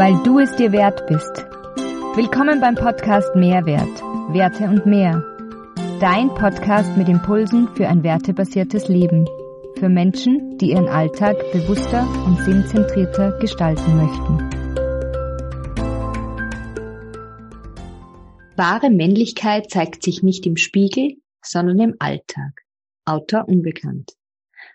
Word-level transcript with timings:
weil 0.00 0.16
du 0.22 0.38
es 0.38 0.56
dir 0.56 0.72
wert 0.72 1.06
bist. 1.08 1.44
Willkommen 2.16 2.58
beim 2.58 2.74
Podcast 2.74 3.36
Mehrwert, 3.36 4.00
Werte 4.32 4.64
und 4.64 4.86
mehr. 4.86 5.22
Dein 6.00 6.30
Podcast 6.30 6.96
mit 6.96 7.06
Impulsen 7.10 7.68
für 7.74 7.86
ein 7.86 8.02
wertebasiertes 8.02 8.88
Leben. 8.88 9.28
Für 9.78 9.90
Menschen, 9.90 10.56
die 10.56 10.70
ihren 10.70 10.88
Alltag 10.88 11.36
bewusster 11.52 12.08
und 12.24 12.40
sinnzentrierter 12.40 13.38
gestalten 13.40 13.94
möchten. 13.98 14.38
Wahre 18.56 18.88
Männlichkeit 18.88 19.70
zeigt 19.70 20.02
sich 20.02 20.22
nicht 20.22 20.46
im 20.46 20.56
Spiegel, 20.56 21.18
sondern 21.42 21.78
im 21.78 21.96
Alltag. 21.98 22.62
Autor 23.04 23.46
unbekannt. 23.48 24.12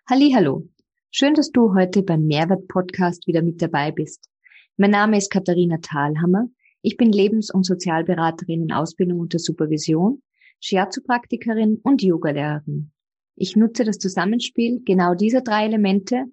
Hallo, 0.07 0.67
schön, 1.09 1.33
dass 1.33 1.49
du 1.49 1.73
heute 1.73 2.03
beim 2.03 2.27
Mehrwert 2.27 2.67
Podcast 2.67 3.25
wieder 3.25 3.41
mit 3.41 3.59
dabei 3.59 3.91
bist. 3.91 4.29
Mein 4.77 4.91
Name 4.91 5.17
ist 5.17 5.31
Katharina 5.31 5.77
Thalhammer. 5.77 6.49
Ich 6.81 6.97
bin 6.97 7.09
Lebens- 7.09 7.49
und 7.49 7.65
Sozialberaterin 7.65 8.63
in 8.63 8.73
Ausbildung 8.73 9.21
unter 9.21 9.39
Supervision, 9.39 10.21
Shiatsu-Praktikerin 10.59 11.79
und 11.81 12.03
Yogalehrerin. 12.03 12.91
Ich 13.37 13.55
nutze 13.55 13.85
das 13.85 13.99
Zusammenspiel 13.99 14.81
genau 14.83 15.13
dieser 15.13 15.39
drei 15.39 15.63
Elemente, 15.63 16.25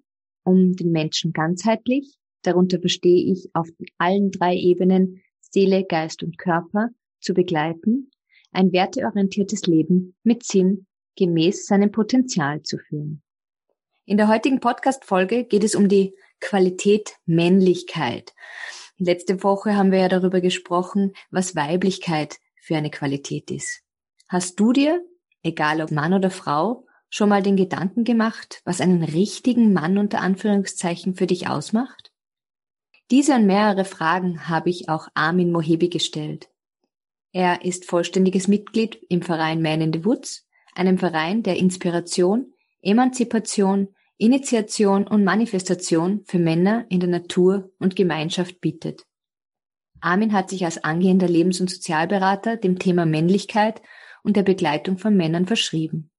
um 0.43 0.75
den 0.75 0.91
Menschen 0.91 1.31
ganzheitlich, 1.31 2.17
darunter 2.41 2.81
verstehe 2.81 3.31
ich 3.31 3.49
auf 3.53 3.69
allen 3.97 4.29
drei 4.29 4.57
Ebenen 4.57 5.21
Seele, 5.39 5.85
Geist 5.85 6.21
und 6.21 6.37
Körper, 6.37 6.89
zu 7.21 7.33
begleiten, 7.33 8.11
ein 8.51 8.73
werteorientiertes 8.73 9.67
Leben 9.67 10.15
mit 10.23 10.43
Sinn 10.43 10.85
gemäß 11.15 11.65
seinem 11.65 11.91
Potenzial 11.91 12.61
zu 12.63 12.77
führen. 12.77 13.23
In 14.05 14.17
der 14.17 14.27
heutigen 14.27 14.59
Podcast-Folge 14.59 15.45
geht 15.45 15.63
es 15.63 15.75
um 15.75 15.87
die 15.87 16.13
Qualität 16.43 17.15
Männlichkeit. 17.25 18.33
Letzte 18.97 19.43
Woche 19.43 19.75
haben 19.75 19.91
wir 19.91 19.99
ja 19.99 20.09
darüber 20.09 20.41
gesprochen, 20.41 21.13
was 21.31 21.55
Weiblichkeit 21.55 22.39
für 22.61 22.75
eine 22.75 22.91
Qualität 22.91 23.49
ist. 23.49 23.81
Hast 24.27 24.59
du 24.59 24.73
dir, 24.73 25.01
egal 25.41 25.81
ob 25.81 25.91
Mann 25.91 26.13
oder 26.13 26.29
Frau, 26.29 26.85
schon 27.09 27.29
mal 27.29 27.41
den 27.41 27.55
Gedanken 27.55 28.03
gemacht, 28.03 28.61
was 28.65 28.81
einen 28.81 29.03
richtigen 29.03 29.71
Mann 29.71 29.97
unter 29.97 30.19
Anführungszeichen 30.19 31.15
für 31.15 31.27
dich 31.27 31.47
ausmacht? 31.47 32.11
Diese 33.09 33.35
und 33.35 33.45
mehrere 33.45 33.85
Fragen 33.85 34.49
habe 34.49 34.69
ich 34.69 34.89
auch 34.89 35.07
Armin 35.13 35.51
Mohebi 35.51 35.87
gestellt. 35.87 36.49
Er 37.31 37.63
ist 37.63 37.85
vollständiges 37.85 38.49
Mitglied 38.49 38.99
im 39.07 39.21
Verein 39.21 39.61
Man 39.61 39.81
in 39.81 39.93
the 39.93 40.03
Woods, 40.03 40.45
einem 40.75 40.97
Verein, 40.97 41.41
der 41.41 41.55
Inspiration, 41.55 42.53
Emanzipation, 42.81 43.95
Initiation 44.23 45.05
und 45.05 45.25
Manifestation 45.25 46.23
für 46.23 46.39
Männer 46.39 46.85
in 46.87 47.01
der 47.01 47.09
Natur 47.09 47.69
und 47.77 47.97
Gemeinschaft 47.97 48.61
bietet. 48.61 49.05
Armin 49.99 50.31
hat 50.31 50.49
sich 50.49 50.63
als 50.63 50.81
angehender 50.81 51.27
Lebens- 51.27 51.59
und 51.59 51.69
Sozialberater 51.69 52.55
dem 52.55 52.79
Thema 52.79 53.05
Männlichkeit 53.05 53.81
und 54.23 54.37
der 54.37 54.43
Begleitung 54.43 54.97
von 54.97 55.17
Männern 55.17 55.45
verschrieben. 55.45 56.09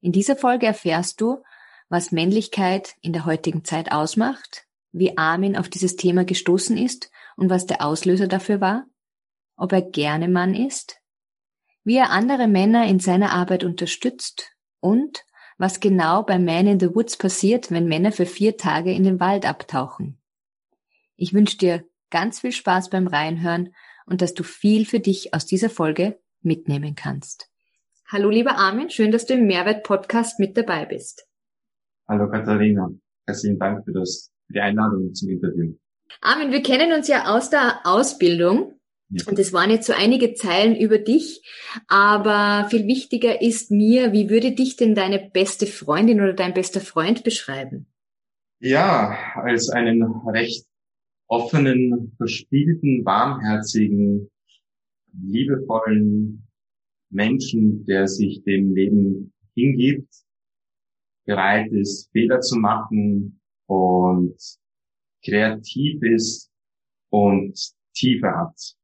In 0.00 0.10
dieser 0.10 0.34
Folge 0.34 0.66
erfährst 0.66 1.20
du, 1.20 1.44
was 1.88 2.10
Männlichkeit 2.10 2.96
in 3.00 3.12
der 3.12 3.26
heutigen 3.26 3.62
Zeit 3.62 3.92
ausmacht, 3.92 4.66
wie 4.90 5.16
Armin 5.16 5.56
auf 5.56 5.68
dieses 5.68 5.94
Thema 5.94 6.24
gestoßen 6.24 6.76
ist 6.76 7.12
und 7.36 7.48
was 7.48 7.66
der 7.66 7.80
Auslöser 7.80 8.26
dafür 8.26 8.60
war, 8.60 8.86
ob 9.56 9.70
er 9.70 9.82
gerne 9.82 10.26
Mann 10.26 10.52
ist, 10.52 11.00
wie 11.84 11.94
er 11.94 12.10
andere 12.10 12.48
Männer 12.48 12.88
in 12.88 12.98
seiner 12.98 13.30
Arbeit 13.30 13.62
unterstützt 13.62 14.50
und 14.80 15.24
was 15.58 15.80
genau 15.80 16.22
bei 16.22 16.38
Man 16.38 16.68
in 16.68 16.80
the 16.80 16.94
Woods 16.94 17.16
passiert, 17.16 17.70
wenn 17.70 17.86
Männer 17.86 18.12
für 18.12 18.26
vier 18.26 18.56
Tage 18.56 18.92
in 18.92 19.02
den 19.02 19.20
Wald 19.20 19.46
abtauchen. 19.46 20.18
Ich 21.16 21.34
wünsche 21.34 21.58
dir 21.58 21.84
ganz 22.10 22.40
viel 22.40 22.52
Spaß 22.52 22.90
beim 22.90 23.08
Reinhören 23.08 23.74
und 24.06 24.22
dass 24.22 24.34
du 24.34 24.44
viel 24.44 24.86
für 24.86 25.00
dich 25.00 25.34
aus 25.34 25.44
dieser 25.46 25.68
Folge 25.68 26.18
mitnehmen 26.40 26.94
kannst. 26.94 27.50
Hallo 28.06 28.30
lieber 28.30 28.56
Armin, 28.56 28.88
schön, 28.88 29.10
dass 29.10 29.26
du 29.26 29.34
im 29.34 29.46
Mehrwert-Podcast 29.46 30.38
mit 30.38 30.56
dabei 30.56 30.86
bist. 30.86 31.26
Hallo 32.08 32.30
Katharina, 32.30 32.88
herzlichen 33.26 33.58
Dank 33.58 33.84
für, 33.84 33.92
das, 33.92 34.30
für 34.46 34.54
die 34.54 34.60
Einladung 34.60 35.12
zum 35.12 35.28
Interview. 35.28 35.74
Armin, 36.22 36.52
wir 36.52 36.62
kennen 36.62 36.92
uns 36.92 37.08
ja 37.08 37.36
aus 37.36 37.50
der 37.50 37.80
Ausbildung 37.84 38.77
und 39.10 39.38
es 39.38 39.52
waren 39.52 39.70
jetzt 39.70 39.86
so 39.86 39.94
einige 39.94 40.34
Zeilen 40.34 40.76
über 40.76 40.98
dich, 40.98 41.42
aber 41.86 42.68
viel 42.68 42.86
wichtiger 42.86 43.40
ist 43.40 43.70
mir, 43.70 44.12
wie 44.12 44.28
würde 44.28 44.52
dich 44.52 44.76
denn 44.76 44.94
deine 44.94 45.30
beste 45.32 45.66
Freundin 45.66 46.20
oder 46.20 46.34
dein 46.34 46.52
bester 46.52 46.80
Freund 46.80 47.24
beschreiben? 47.24 47.86
Ja, 48.60 49.16
als 49.34 49.70
einen 49.70 50.02
recht 50.26 50.66
offenen, 51.26 52.12
verspielten, 52.16 53.04
warmherzigen, 53.04 54.30
liebevollen 55.12 56.46
Menschen, 57.10 57.86
der 57.86 58.08
sich 58.08 58.42
dem 58.44 58.74
Leben 58.74 59.32
hingibt, 59.54 60.12
bereit 61.24 61.72
ist, 61.72 62.10
Fehler 62.12 62.40
zu 62.40 62.58
machen 62.58 63.40
und 63.66 64.36
kreativ 65.24 66.02
ist 66.02 66.50
und 67.10 67.58
Tiefe 67.94 68.28
hat 68.28 68.77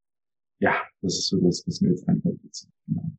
ja, 0.59 0.75
das 1.01 1.13
ist 1.13 1.27
so 1.27 1.37
das, 1.41 1.63
was 1.65 1.81
mir 1.81 1.91
jetzt 1.91 2.07
einfällt. 2.07 2.39
Genau. 2.87 3.11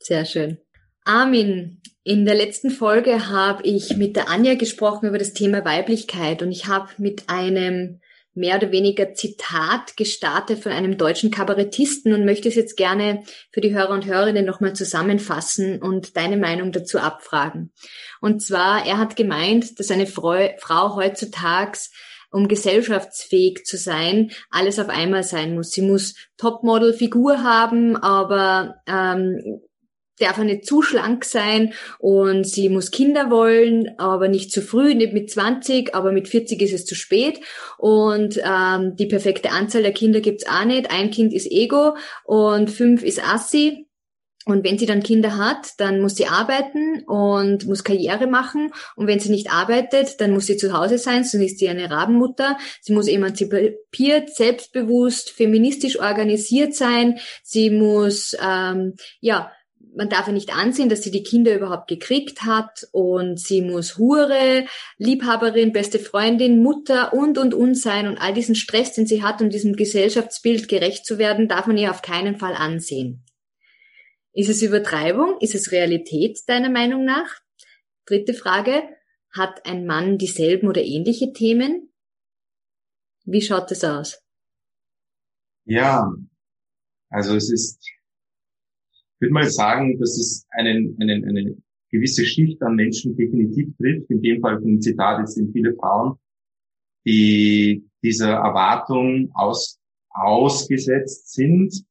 Sehr 0.00 0.24
schön. 0.24 0.58
Armin, 1.04 1.80
in 2.02 2.24
der 2.24 2.34
letzten 2.34 2.70
Folge 2.70 3.28
habe 3.28 3.62
ich 3.62 3.96
mit 3.96 4.16
der 4.16 4.28
Anja 4.28 4.54
gesprochen 4.54 5.08
über 5.08 5.18
das 5.18 5.32
Thema 5.32 5.64
Weiblichkeit 5.64 6.42
und 6.42 6.50
ich 6.50 6.66
habe 6.66 6.88
mit 6.98 7.28
einem 7.28 8.00
mehr 8.36 8.56
oder 8.56 8.70
weniger 8.70 9.14
Zitat 9.14 9.96
gestartet 9.96 10.58
von 10.58 10.70
einem 10.70 10.98
deutschen 10.98 11.30
Kabarettisten 11.30 12.12
und 12.12 12.24
möchte 12.24 12.48
es 12.48 12.54
jetzt 12.54 12.76
gerne 12.76 13.22
für 13.50 13.62
die 13.62 13.74
Hörer 13.74 13.90
und 13.90 14.04
Hörerinnen 14.04 14.44
nochmal 14.44 14.74
zusammenfassen 14.74 15.80
und 15.80 16.16
deine 16.16 16.36
Meinung 16.36 16.70
dazu 16.70 16.98
abfragen. 16.98 17.72
Und 18.20 18.42
zwar, 18.42 18.86
er 18.86 18.98
hat 18.98 19.16
gemeint, 19.16 19.80
dass 19.80 19.90
eine 19.90 20.06
Frau 20.06 20.96
heutzutage 20.96 21.78
um 22.30 22.48
gesellschaftsfähig 22.48 23.64
zu 23.64 23.76
sein, 23.76 24.30
alles 24.50 24.78
auf 24.78 24.88
einmal 24.88 25.22
sein 25.22 25.54
muss. 25.54 25.70
Sie 25.70 25.82
muss 25.82 26.14
Topmodel-Figur 26.36 27.42
haben, 27.42 27.96
aber 27.96 28.76
ähm, 28.86 29.60
darf 30.18 30.38
nicht 30.38 30.64
zu 30.64 30.82
schlank 30.82 31.24
sein 31.24 31.74
und 31.98 32.46
sie 32.46 32.68
muss 32.68 32.90
Kinder 32.90 33.30
wollen, 33.30 33.98
aber 33.98 34.28
nicht 34.28 34.50
zu 34.50 34.62
früh, 34.62 34.94
nicht 34.94 35.12
mit 35.12 35.30
20, 35.30 35.94
aber 35.94 36.12
mit 36.12 36.28
40 36.28 36.60
ist 36.62 36.72
es 36.72 36.86
zu 36.86 36.94
spät 36.94 37.40
und 37.78 38.40
ähm, 38.42 38.96
die 38.96 39.06
perfekte 39.06 39.50
Anzahl 39.50 39.82
der 39.82 39.92
Kinder 39.92 40.20
gibt's 40.20 40.46
auch 40.46 40.64
nicht. 40.64 40.90
Ein 40.90 41.10
Kind 41.10 41.32
ist 41.32 41.50
Ego 41.50 41.96
und 42.24 42.70
fünf 42.70 43.02
ist 43.02 43.22
Assi 43.22 43.85
und 44.46 44.64
wenn 44.64 44.78
sie 44.78 44.86
dann 44.86 45.02
Kinder 45.02 45.36
hat, 45.36 45.72
dann 45.78 46.00
muss 46.00 46.14
sie 46.14 46.28
arbeiten 46.28 47.02
und 47.02 47.66
muss 47.66 47.82
Karriere 47.82 48.28
machen. 48.28 48.70
Und 48.94 49.08
wenn 49.08 49.18
sie 49.18 49.30
nicht 49.30 49.50
arbeitet, 49.50 50.20
dann 50.20 50.30
muss 50.30 50.46
sie 50.46 50.56
zu 50.56 50.72
Hause 50.72 50.98
sein, 50.98 51.24
sonst 51.24 51.44
ist 51.44 51.58
sie 51.58 51.68
eine 51.68 51.90
Rabenmutter. 51.90 52.56
Sie 52.80 52.92
muss 52.92 53.08
emanzipiert, 53.08 54.32
selbstbewusst, 54.32 55.30
feministisch 55.30 55.98
organisiert 55.98 56.76
sein. 56.76 57.18
Sie 57.42 57.70
muss, 57.70 58.36
ähm, 58.40 58.94
ja, 59.18 59.50
man 59.96 60.10
darf 60.10 60.28
ja 60.28 60.32
nicht 60.32 60.54
ansehen, 60.54 60.90
dass 60.90 61.02
sie 61.02 61.10
die 61.10 61.24
Kinder 61.24 61.52
überhaupt 61.52 61.88
gekriegt 61.88 62.42
hat 62.42 62.86
und 62.92 63.40
sie 63.40 63.62
muss 63.62 63.98
Hure, 63.98 64.66
Liebhaberin, 64.96 65.72
beste 65.72 65.98
Freundin, 65.98 66.62
Mutter 66.62 67.12
und 67.12 67.36
und 67.36 67.52
und 67.52 67.74
sein 67.74 68.06
und 68.06 68.18
all 68.18 68.32
diesen 68.32 68.54
Stress, 68.54 68.92
den 68.92 69.06
sie 69.06 69.24
hat, 69.24 69.42
um 69.42 69.50
diesem 69.50 69.72
Gesellschaftsbild 69.72 70.68
gerecht 70.68 71.04
zu 71.04 71.18
werden, 71.18 71.48
darf 71.48 71.66
man 71.66 71.78
ihr 71.78 71.90
auf 71.90 72.02
keinen 72.02 72.36
Fall 72.38 72.54
ansehen. 72.54 73.25
Ist 74.36 74.50
es 74.50 74.60
Übertreibung? 74.60 75.38
Ist 75.40 75.54
es 75.54 75.72
Realität 75.72 76.40
deiner 76.46 76.68
Meinung 76.68 77.06
nach? 77.06 77.40
Dritte 78.04 78.34
Frage. 78.34 78.82
Hat 79.34 79.64
ein 79.64 79.86
Mann 79.86 80.18
dieselben 80.18 80.68
oder 80.68 80.84
ähnliche 80.84 81.32
Themen? 81.32 81.88
Wie 83.24 83.40
schaut 83.40 83.70
es 83.70 83.82
aus? 83.82 84.22
Ja, 85.64 86.12
also 87.08 87.34
es 87.34 87.50
ist, 87.50 87.78
ich 87.80 89.20
würde 89.20 89.32
mal 89.32 89.48
sagen, 89.48 89.98
dass 89.98 90.18
es 90.18 90.46
einen, 90.50 90.94
einen, 91.00 91.24
eine 91.24 91.56
gewisse 91.90 92.26
Schicht 92.26 92.62
an 92.62 92.74
Menschen 92.74 93.16
definitiv 93.16 93.74
trifft. 93.78 94.10
In 94.10 94.20
dem 94.20 94.42
Fall 94.42 94.60
von 94.60 94.82
Zitat 94.82 95.20
jetzt 95.20 95.36
sind 95.36 95.52
viele 95.52 95.74
Frauen, 95.76 96.18
die 97.06 97.88
dieser 98.02 98.32
Erwartung 98.32 99.30
aus, 99.32 99.80
ausgesetzt 100.10 101.32
sind 101.32 101.86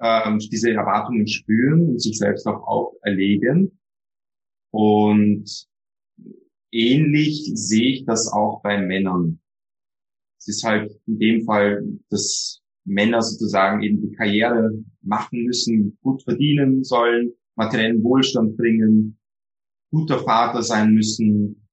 ähm, 0.00 0.38
diese 0.38 0.72
Erwartungen 0.72 1.26
spüren 1.26 1.90
und 1.90 2.02
sich 2.02 2.18
selbst 2.18 2.46
auch 2.46 2.66
auferlegen. 2.66 3.78
Und 4.70 5.66
ähnlich 6.70 7.50
sehe 7.54 7.92
ich 7.92 8.04
das 8.04 8.30
auch 8.32 8.62
bei 8.62 8.78
Männern. 8.80 9.40
Es 10.38 10.48
ist 10.48 10.64
halt 10.64 10.92
in 11.06 11.18
dem 11.18 11.44
Fall, 11.44 11.82
dass 12.10 12.60
Männer 12.84 13.22
sozusagen 13.22 13.82
eben 13.82 14.00
die 14.00 14.14
Karriere 14.14 14.72
machen 15.02 15.44
müssen, 15.44 15.98
gut 16.02 16.22
verdienen 16.22 16.84
sollen, 16.84 17.32
materiellen 17.56 18.02
Wohlstand 18.02 18.56
bringen, 18.56 19.18
guter 19.90 20.20
Vater 20.20 20.62
sein 20.62 20.94
müssen, 20.94 21.68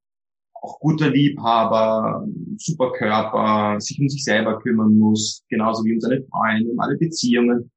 auch 0.53 0.79
guter 0.79 1.09
Liebhaber, 1.09 2.27
super 2.57 2.91
Körper, 2.93 3.79
sich 3.79 3.99
um 3.99 4.09
sich 4.09 4.23
selber 4.23 4.59
kümmern 4.59 4.97
muss, 4.97 5.43
genauso 5.49 5.83
wie 5.85 5.93
um 5.93 5.99
seine 5.99 6.23
Freunde, 6.23 6.71
um 6.71 6.79
alle 6.79 6.97
Beziehungen. 6.97 7.71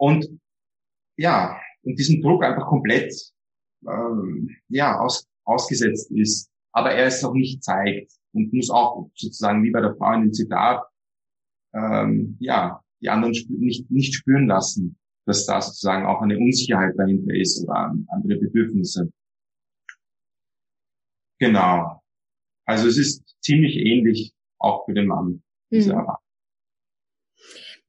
Und 0.00 0.40
ja, 1.18 1.60
und 1.82 1.98
diesem 1.98 2.22
Druck 2.22 2.42
einfach 2.42 2.66
komplett 2.66 3.12
ähm, 3.86 4.56
ja, 4.68 4.98
aus, 4.98 5.28
ausgesetzt 5.44 6.10
ist, 6.12 6.50
aber 6.72 6.92
er 6.92 7.06
es 7.06 7.22
auch 7.22 7.34
nicht 7.34 7.62
zeigt 7.62 8.10
und 8.32 8.50
muss 8.54 8.70
auch 8.70 9.10
sozusagen 9.14 9.62
wie 9.62 9.70
bei 9.70 9.82
der 9.82 9.94
Frau 9.96 10.14
in 10.14 10.22
dem 10.22 10.32
Zitat 10.32 10.82
ähm, 11.74 12.38
ja 12.40 12.82
die 13.02 13.10
anderen 13.10 13.32
nicht 13.48 13.90
nicht 13.90 14.14
spüren 14.14 14.46
lassen, 14.46 14.98
dass 15.26 15.44
da 15.44 15.60
sozusagen 15.60 16.06
auch 16.06 16.22
eine 16.22 16.38
Unsicherheit 16.38 16.94
dahinter 16.96 17.34
ist 17.34 17.62
oder 17.62 17.94
andere 18.08 18.38
Bedürfnisse. 18.38 19.12
Genau. 21.38 22.02
Also 22.64 22.88
es 22.88 22.96
ist 22.96 23.36
ziemlich 23.42 23.76
ähnlich 23.76 24.32
auch 24.58 24.86
für 24.86 24.94
den 24.94 25.08
Mann. 25.08 25.42
Diese 25.70 25.94
mhm. 25.94 26.08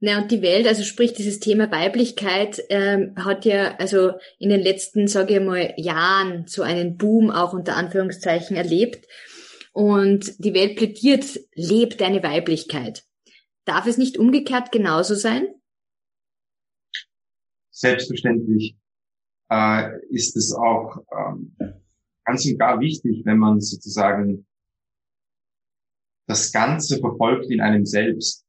Na, 0.03 0.19
und 0.19 0.31
die 0.31 0.41
Welt, 0.41 0.65
also 0.65 0.81
sprich 0.81 1.13
dieses 1.13 1.39
Thema 1.39 1.71
Weiblichkeit, 1.71 2.59
ähm, 2.69 3.13
hat 3.17 3.45
ja 3.45 3.75
also 3.75 4.13
in 4.39 4.49
den 4.49 4.59
letzten, 4.59 5.07
sage 5.07 5.35
ich 5.35 5.39
mal, 5.39 5.75
Jahren 5.77 6.47
so 6.47 6.63
einen 6.63 6.97
Boom 6.97 7.29
auch 7.29 7.53
unter 7.53 7.75
Anführungszeichen 7.75 8.57
erlebt. 8.57 9.07
Und 9.73 10.43
die 10.43 10.55
Welt 10.55 10.75
plädiert, 10.75 11.39
lebt 11.53 12.01
deine 12.01 12.23
Weiblichkeit. 12.23 13.05
Darf 13.65 13.85
es 13.85 13.99
nicht 13.99 14.17
umgekehrt 14.17 14.71
genauso 14.71 15.13
sein? 15.13 15.47
Selbstverständlich 17.69 18.75
äh, 19.51 19.99
ist 20.09 20.35
es 20.35 20.51
auch 20.51 20.97
ähm, 21.15 21.55
ganz 22.25 22.43
und 22.47 22.57
gar 22.57 22.79
wichtig, 22.79 23.21
wenn 23.23 23.37
man 23.37 23.61
sozusagen 23.61 24.47
das 26.27 26.51
Ganze 26.51 26.97
verfolgt 26.97 27.51
in 27.51 27.61
einem 27.61 27.85
selbst 27.85 28.47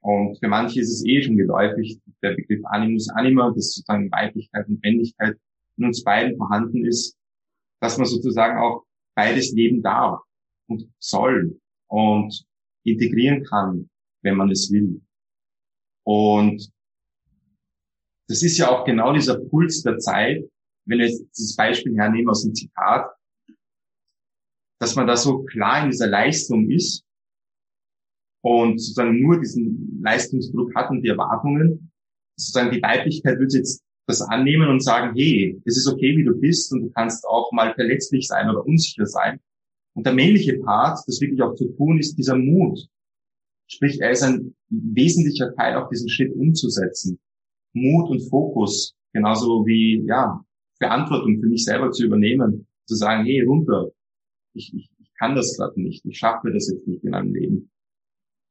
und 0.00 0.38
für 0.38 0.48
manche 0.48 0.80
ist 0.80 0.90
es 0.90 1.04
eh 1.04 1.22
schon 1.22 1.36
geläufig, 1.36 2.00
der 2.22 2.34
Begriff 2.34 2.64
Animus 2.64 3.08
Anima, 3.10 3.50
dass 3.50 3.74
sozusagen 3.74 4.10
Weiblichkeit 4.10 4.66
und 4.68 4.82
Männlichkeit 4.82 5.38
in 5.76 5.84
uns 5.84 6.02
beiden 6.02 6.36
vorhanden 6.36 6.86
ist, 6.86 7.16
dass 7.80 7.98
man 7.98 8.06
sozusagen 8.06 8.58
auch 8.58 8.84
beides 9.14 9.52
leben 9.52 9.82
darf 9.82 10.20
und 10.68 10.90
soll 10.98 11.58
und 11.88 12.44
integrieren 12.84 13.44
kann, 13.44 13.90
wenn 14.22 14.36
man 14.36 14.50
es 14.50 14.70
will. 14.70 15.02
Und 16.04 16.70
das 18.28 18.42
ist 18.42 18.58
ja 18.58 18.70
auch 18.70 18.84
genau 18.84 19.12
dieser 19.12 19.38
Puls 19.38 19.82
der 19.82 19.98
Zeit, 19.98 20.44
wenn 20.86 20.98
wir 20.98 21.06
dieses 21.08 21.56
Beispiel 21.56 21.94
hernehmen 21.96 22.28
aus 22.30 22.42
dem 22.42 22.54
Zitat, 22.54 23.10
dass 24.80 24.96
man 24.96 25.06
da 25.06 25.16
so 25.16 25.42
klar 25.44 25.84
in 25.84 25.90
dieser 25.90 26.06
Leistung 26.06 26.70
ist 26.70 27.04
und 28.42 28.78
sozusagen 28.80 29.20
nur 29.20 29.38
diesen 29.38 30.00
Leistungsdruck 30.02 30.74
hat 30.74 30.90
und 30.90 31.02
die 31.02 31.08
Erwartungen, 31.08 31.90
sozusagen 32.36 32.70
die 32.70 32.82
Weiblichkeit 32.82 33.38
würde 33.38 33.56
jetzt 33.56 33.82
das 34.06 34.22
annehmen 34.22 34.68
und 34.68 34.82
sagen, 34.82 35.14
hey, 35.16 35.60
es 35.64 35.76
ist 35.76 35.86
okay, 35.86 36.16
wie 36.16 36.24
du 36.24 36.34
bist 36.34 36.72
und 36.72 36.82
du 36.82 36.90
kannst 36.90 37.24
auch 37.26 37.52
mal 37.52 37.74
verletzlich 37.74 38.26
sein 38.26 38.50
oder 38.50 38.66
unsicher 38.66 39.06
sein. 39.06 39.40
Und 39.94 40.06
der 40.06 40.14
männliche 40.14 40.58
Part, 40.58 40.98
das 41.06 41.20
wirklich 41.20 41.42
auch 41.42 41.54
zu 41.54 41.68
tun, 41.76 41.98
ist 41.98 42.16
dieser 42.16 42.36
Mut. 42.36 42.80
Sprich, 43.66 44.00
er 44.00 44.10
ist 44.10 44.22
ein 44.22 44.54
wesentlicher 44.68 45.54
Teil, 45.54 45.76
auch 45.76 45.88
diesen 45.88 46.08
Schritt 46.08 46.34
umzusetzen. 46.34 47.20
Mut 47.72 48.10
und 48.10 48.28
Fokus, 48.28 48.96
genauso 49.12 49.64
wie, 49.66 50.04
ja, 50.06 50.44
Verantwortung 50.78 51.40
für 51.40 51.46
mich 51.46 51.64
selber 51.64 51.92
zu 51.92 52.04
übernehmen, 52.04 52.66
zu 52.86 52.96
sagen, 52.96 53.24
hey, 53.24 53.42
runter, 53.42 53.90
ich, 54.54 54.74
ich, 54.74 54.90
ich 54.98 55.12
kann 55.18 55.36
das 55.36 55.56
gerade 55.56 55.80
nicht, 55.80 56.04
ich 56.04 56.18
schaffe 56.18 56.50
das 56.52 56.68
jetzt 56.68 56.86
nicht 56.88 57.04
in 57.04 57.10
meinem 57.10 57.32
Leben. 57.32 57.70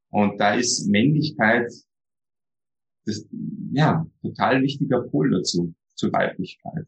Und 0.10 0.40
da 0.40 0.56
ist 0.56 0.88
Männlichkeit 0.88 1.72
das, 3.06 3.28
ja, 3.72 4.06
total 4.22 4.62
wichtiger 4.62 5.02
Pol 5.02 5.32
dazu, 5.32 5.74
zur 5.96 6.12
Weiblichkeit. 6.14 6.88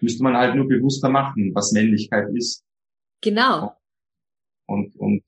Müsste 0.00 0.24
man 0.24 0.36
halt 0.36 0.56
nur 0.56 0.66
bewusster 0.66 1.08
machen, 1.08 1.54
was 1.54 1.72
Männlichkeit 1.72 2.34
ist. 2.34 2.64
Genau. 3.20 3.76
Und, 4.66 4.96
und 4.96 5.22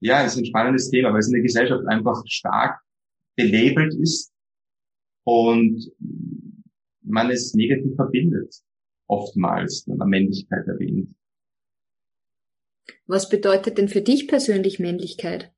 ja, 0.00 0.24
es 0.24 0.32
ist 0.32 0.38
ein 0.38 0.46
spannendes 0.46 0.90
Thema, 0.90 1.12
weil 1.12 1.20
es 1.20 1.26
in 1.26 1.34
der 1.34 1.42
Gesellschaft 1.42 1.86
einfach 1.86 2.22
stark 2.26 2.80
belabelt 3.34 3.94
ist 3.94 4.32
und 5.24 5.90
man 7.02 7.30
es 7.30 7.52
negativ 7.54 7.94
verbindet, 7.96 8.54
oftmals, 9.08 9.86
wenn 9.86 9.98
man 9.98 10.08
Männlichkeit 10.08 10.66
erwähnt. 10.66 11.14
Was 13.06 13.28
bedeutet 13.28 13.78
denn 13.78 13.88
für 13.88 14.02
dich 14.02 14.28
persönlich 14.28 14.78
Männlichkeit? 14.78 15.52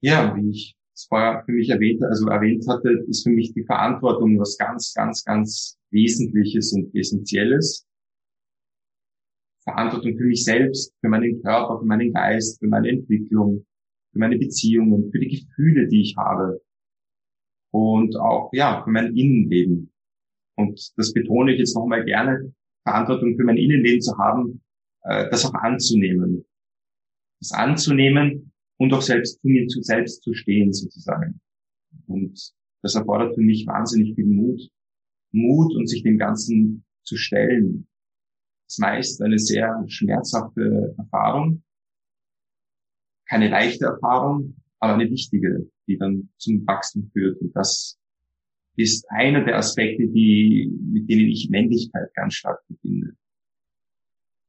Ja, 0.00 0.36
wie 0.36 0.50
ich 0.50 0.76
es 0.94 1.06
vorher 1.06 1.42
für 1.44 1.52
mich 1.52 1.70
erwähnt, 1.70 2.02
also 2.04 2.28
erwähnt 2.28 2.66
hatte, 2.68 3.04
ist 3.08 3.24
für 3.24 3.30
mich 3.30 3.52
die 3.52 3.64
Verantwortung 3.64 4.38
was 4.38 4.56
ganz, 4.58 4.92
ganz, 4.94 5.24
ganz 5.24 5.78
Wesentliches 5.90 6.72
und 6.72 6.94
Essentielles. 6.94 7.86
Verantwortung 9.64 10.16
für 10.16 10.24
mich 10.24 10.44
selbst, 10.44 10.94
für 11.00 11.08
meinen 11.08 11.42
Körper, 11.42 11.80
für 11.80 11.86
meinen 11.86 12.12
Geist, 12.12 12.58
für 12.58 12.66
meine 12.66 12.90
Entwicklung, 12.90 13.66
für 14.12 14.18
meine 14.18 14.38
Beziehungen, 14.38 15.10
für 15.10 15.18
die 15.18 15.46
Gefühle, 15.46 15.88
die 15.88 16.02
ich 16.02 16.16
habe. 16.16 16.60
Und 17.70 18.16
auch, 18.16 18.50
ja, 18.52 18.84
für 18.84 18.90
mein 18.90 19.16
Innenleben. 19.16 19.90
Und 20.56 20.92
das 20.96 21.12
betone 21.12 21.52
ich 21.54 21.58
jetzt 21.58 21.74
nochmal 21.74 22.04
gerne, 22.04 22.54
Verantwortung 22.84 23.36
für 23.36 23.44
mein 23.44 23.56
Innenleben 23.56 24.00
zu 24.00 24.16
haben, 24.18 24.62
äh, 25.02 25.28
das 25.30 25.44
auch 25.44 25.54
anzunehmen. 25.54 26.44
Das 27.40 27.52
anzunehmen 27.52 28.52
und 28.78 28.92
auch 28.92 29.02
selbst 29.02 29.40
zu 29.40 29.48
mir 29.48 29.66
zu 29.66 29.82
selbst 29.82 30.22
zu 30.22 30.34
stehen 30.34 30.72
sozusagen. 30.72 31.40
Und 32.06 32.52
das 32.82 32.94
erfordert 32.94 33.34
für 33.34 33.40
mich 33.40 33.66
wahnsinnig 33.66 34.14
viel 34.14 34.26
Mut. 34.26 34.60
Mut 35.32 35.74
und 35.74 35.88
sich 35.88 36.02
dem 36.02 36.18
Ganzen 36.18 36.84
zu 37.02 37.16
stellen. 37.16 37.88
Das 38.66 38.74
ist 38.74 38.80
meist 38.80 39.22
eine 39.22 39.38
sehr 39.38 39.84
schmerzhafte 39.88 40.94
Erfahrung. 40.96 41.62
Keine 43.26 43.48
leichte 43.48 43.86
Erfahrung, 43.86 44.56
aber 44.78 44.94
eine 44.94 45.10
wichtige, 45.10 45.70
die 45.86 45.96
dann 45.96 46.28
zum 46.36 46.66
Wachstum 46.66 47.10
führt. 47.12 47.40
Und 47.40 47.54
das 47.56 47.98
ist 48.76 49.08
einer 49.10 49.44
der 49.44 49.56
Aspekte, 49.56 50.06
die, 50.08 50.70
mit 50.92 51.08
denen 51.08 51.28
ich 51.28 51.48
Männlichkeit 51.50 52.12
ganz 52.14 52.34
stark 52.34 52.64
verbinde. 52.66 53.16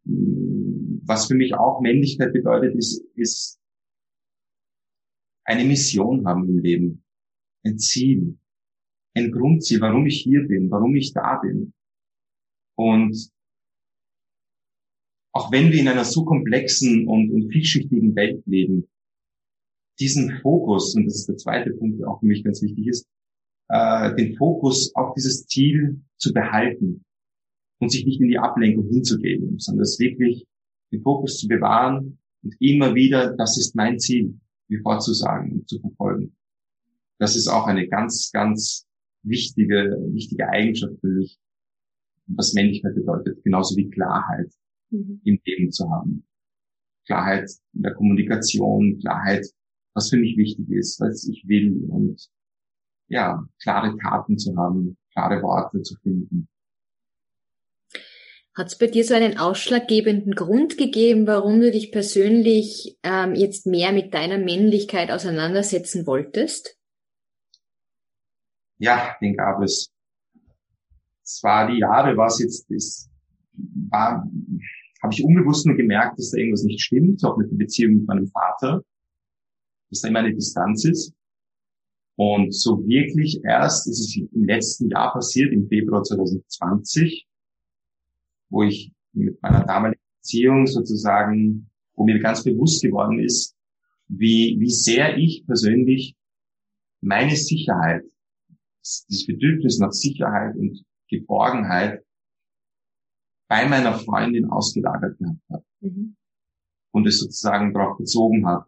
Was 0.03 1.27
für 1.27 1.35
mich 1.35 1.53
auch 1.53 1.81
Männlichkeit 1.81 2.33
bedeutet, 2.33 2.75
ist, 2.75 3.03
ist 3.15 3.59
eine 5.43 5.63
Mission 5.63 6.25
haben 6.25 6.49
im 6.49 6.59
Leben, 6.59 7.03
ein 7.63 7.77
Ziel, 7.77 8.37
ein 9.13 9.31
Grundziel, 9.31 9.79
warum 9.81 10.05
ich 10.07 10.21
hier 10.21 10.47
bin, 10.47 10.69
warum 10.71 10.95
ich 10.95 11.13
da 11.13 11.37
bin. 11.37 11.73
Und 12.75 13.31
auch 15.31 15.51
wenn 15.51 15.71
wir 15.71 15.79
in 15.79 15.87
einer 15.87 16.05
so 16.05 16.25
komplexen 16.25 17.07
und, 17.07 17.31
und 17.31 17.51
vielschichtigen 17.51 18.15
Welt 18.15 18.43
leben, 18.45 18.87
diesen 19.99 20.39
Fokus, 20.41 20.95
und 20.95 21.05
das 21.05 21.15
ist 21.15 21.29
der 21.29 21.37
zweite 21.37 21.71
Punkt, 21.71 21.99
der 21.99 22.09
auch 22.09 22.19
für 22.19 22.25
mich 22.25 22.43
ganz 22.43 22.61
wichtig 22.61 22.87
ist, 22.87 23.07
äh, 23.69 24.15
den 24.15 24.35
Fokus 24.35 24.93
auf 24.95 25.13
dieses 25.15 25.45
Ziel 25.47 26.01
zu 26.17 26.33
behalten 26.33 27.03
und 27.79 27.91
sich 27.91 28.05
nicht 28.05 28.21
in 28.21 28.29
die 28.29 28.39
Ablenkung 28.39 28.87
hinzugeben, 28.89 29.59
sondern 29.59 29.83
es 29.83 29.99
wirklich 29.99 30.45
den 30.91 31.01
Fokus 31.01 31.39
zu 31.39 31.47
bewahren 31.47 32.19
und 32.43 32.55
immer 32.59 32.93
wieder, 32.95 33.35
das 33.35 33.57
ist 33.57 33.75
mein 33.75 33.99
Ziel, 33.99 34.39
wie 34.67 34.77
vorzusagen 34.77 35.51
und 35.51 35.69
zu 35.69 35.79
verfolgen. 35.79 36.35
Das 37.19 37.35
ist 37.35 37.47
auch 37.47 37.67
eine 37.67 37.87
ganz, 37.87 38.31
ganz 38.31 38.87
wichtige, 39.23 39.97
wichtige 40.11 40.47
Eigenschaft 40.49 40.99
für 40.99 41.07
mich, 41.07 41.39
was 42.27 42.53
Männlichkeit 42.53 42.95
bedeutet, 42.95 43.43
genauso 43.43 43.75
wie 43.75 43.89
Klarheit 43.89 44.51
mhm. 44.89 45.21
im 45.23 45.39
Leben 45.45 45.71
zu 45.71 45.89
haben. 45.89 46.25
Klarheit 47.05 47.49
in 47.73 47.83
der 47.83 47.93
Kommunikation, 47.93 48.99
Klarheit, 48.99 49.45
was 49.93 50.09
für 50.09 50.17
mich 50.17 50.37
wichtig 50.37 50.69
ist, 50.69 50.99
was 50.99 51.27
ich 51.27 51.47
will 51.47 51.85
und 51.89 52.29
ja, 53.07 53.43
klare 53.61 53.95
Taten 53.97 54.37
zu 54.37 54.55
haben, 54.55 54.97
klare 55.11 55.41
Worte 55.41 55.81
zu 55.81 55.95
finden. 56.01 56.47
Hat 58.55 58.67
es 58.67 58.77
bei 58.77 58.87
dir 58.87 59.03
so 59.03 59.13
einen 59.13 59.37
ausschlaggebenden 59.37 60.33
Grund 60.33 60.77
gegeben, 60.77 61.27
warum 61.27 61.59
du 61.59 61.71
dich 61.71 61.91
persönlich 61.91 62.97
ähm, 63.03 63.35
jetzt 63.35 63.67
mehr 63.67 63.91
mit 63.91 64.13
deiner 64.13 64.37
Männlichkeit 64.37 65.11
auseinandersetzen 65.11 66.07
wolltest? 66.07 66.77
Ja, 68.77 69.15
den 69.21 69.35
gab 69.35 69.61
es. 69.61 69.91
Es 71.21 71.43
war 71.43 71.67
die 71.67 71.79
Jahre, 71.79 72.15
was 72.15 72.39
jetzt 72.39 72.69
ist, 72.71 73.09
war, 73.89 74.25
habe 75.01 75.13
ich 75.13 75.23
unbewusst 75.23 75.65
nur 75.65 75.75
gemerkt, 75.75 76.17
dass 76.17 76.31
da 76.31 76.37
irgendwas 76.37 76.63
nicht 76.63 76.81
stimmt, 76.81 77.23
auch 77.25 77.35
mit 77.37 77.51
der 77.51 77.57
Beziehung 77.57 77.95
mit 77.95 78.07
meinem 78.07 78.27
Vater, 78.27 78.83
dass 79.89 80.01
da 80.01 80.07
immer 80.07 80.19
eine 80.19 80.33
Distanz 80.33 80.85
ist. 80.85 81.13
Und 82.17 82.53
so 82.53 82.85
wirklich 82.87 83.41
erst 83.43 83.87
ist 83.87 83.99
es 83.99 84.15
im 84.15 84.45
letzten 84.45 84.89
Jahr 84.89 85.11
passiert, 85.11 85.51
im 85.51 85.67
Februar 85.67 86.03
2020, 86.03 87.27
wo 88.49 88.63
ich 88.63 88.93
mit 89.11 89.41
meiner 89.41 89.65
damaligen 89.65 90.01
Beziehung 90.21 90.65
sozusagen, 90.67 91.69
wo 91.95 92.05
mir 92.05 92.19
ganz 92.19 92.43
bewusst 92.43 92.81
geworden 92.81 93.19
ist, 93.19 93.55
wie, 94.07 94.55
wie 94.59 94.69
sehr 94.69 95.17
ich 95.17 95.45
persönlich 95.45 96.15
meine 97.01 97.35
Sicherheit, 97.35 98.03
dieses 99.09 99.25
Bedürfnis 99.25 99.79
nach 99.79 99.91
Sicherheit 99.91 100.55
und 100.55 100.85
Geborgenheit 101.09 102.03
bei 103.47 103.67
meiner 103.67 103.93
Freundin 103.93 104.49
ausgelagert 104.49 105.17
gehabt 105.17 105.49
habe. 105.49 105.65
Mhm. 105.81 106.15
Und 106.91 107.07
es 107.07 107.19
sozusagen 107.19 107.73
darauf 107.73 107.97
bezogen 107.97 108.47
hat. 108.47 108.65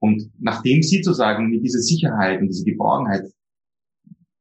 Und 0.00 0.30
nachdem 0.38 0.82
sie 0.82 1.02
sozusagen 1.02 1.50
mit 1.50 1.64
dieser 1.64 1.80
Sicherheit 1.80 2.40
und 2.40 2.48
dieser 2.48 2.64
Geborgenheit 2.64 3.24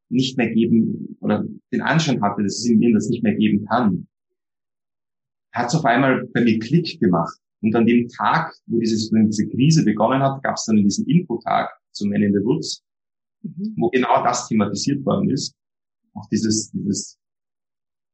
nicht 0.10 0.38
mehr 0.38 0.54
geben 0.54 1.18
oder 1.20 1.46
den 1.72 1.82
Anschein 1.82 2.22
hatte, 2.22 2.44
dass 2.44 2.60
es 2.60 2.66
in 2.66 2.80
mir 2.80 2.94
das 2.94 3.10
nicht 3.10 3.24
mehr 3.24 3.36
geben 3.36 3.66
kann, 3.66 4.08
hat 5.52 5.68
es 5.68 5.76
auf 5.76 5.86
einmal 5.86 6.26
bei 6.34 6.42
mir 6.42 6.60
Klick 6.60 7.00
gemacht. 7.00 7.38
Und 7.62 7.76
an 7.76 7.88
dem 7.88 8.08
Tag, 8.08 8.54
wo 8.68 8.80
dieses, 8.80 9.10
diese 9.10 9.48
Krise 9.50 9.84
begonnen 9.84 10.22
hat, 10.22 10.44
gab 10.44 10.56
es 10.56 10.66
dann 10.66 10.78
diesen 10.78 11.08
Infotag 11.08 11.70
zum 11.92 12.14
Ende 12.14 12.32
der 12.32 12.44
Woods, 12.44 12.84
mhm. 13.42 13.74
wo 13.78 13.90
genau 13.90 14.24
das 14.24 14.48
thematisiert 14.48 15.04
worden 15.06 15.32
ist. 15.32 15.56
Auch 16.14 16.28
dieses, 16.30 16.72
dieses 16.72 17.18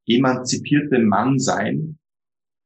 emanzipierte 0.07 0.99
Mannsein, 0.99 1.97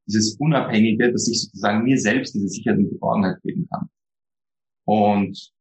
dieses 0.08 0.36
Unabhängige, 0.36 1.12
dass 1.12 1.28
ich 1.28 1.42
sozusagen 1.42 1.84
mir 1.84 1.98
selbst 1.98 2.36
diese 2.36 2.48
Sicherheit 2.48 2.80
und 2.80 2.90
Geborgenheit 2.90 3.40
kann. 3.44 3.57
Und 4.88 5.52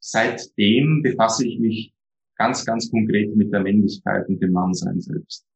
seitdem 0.00 1.02
befasse 1.02 1.46
ich 1.46 1.60
mich 1.60 1.94
ganz, 2.36 2.64
ganz 2.66 2.90
konkret 2.90 3.36
mit 3.36 3.52
der 3.52 3.60
Männlichkeit 3.60 4.28
und 4.28 4.40
dem 4.40 4.52
Mannsein 4.52 5.00
selbst. 5.00 5.46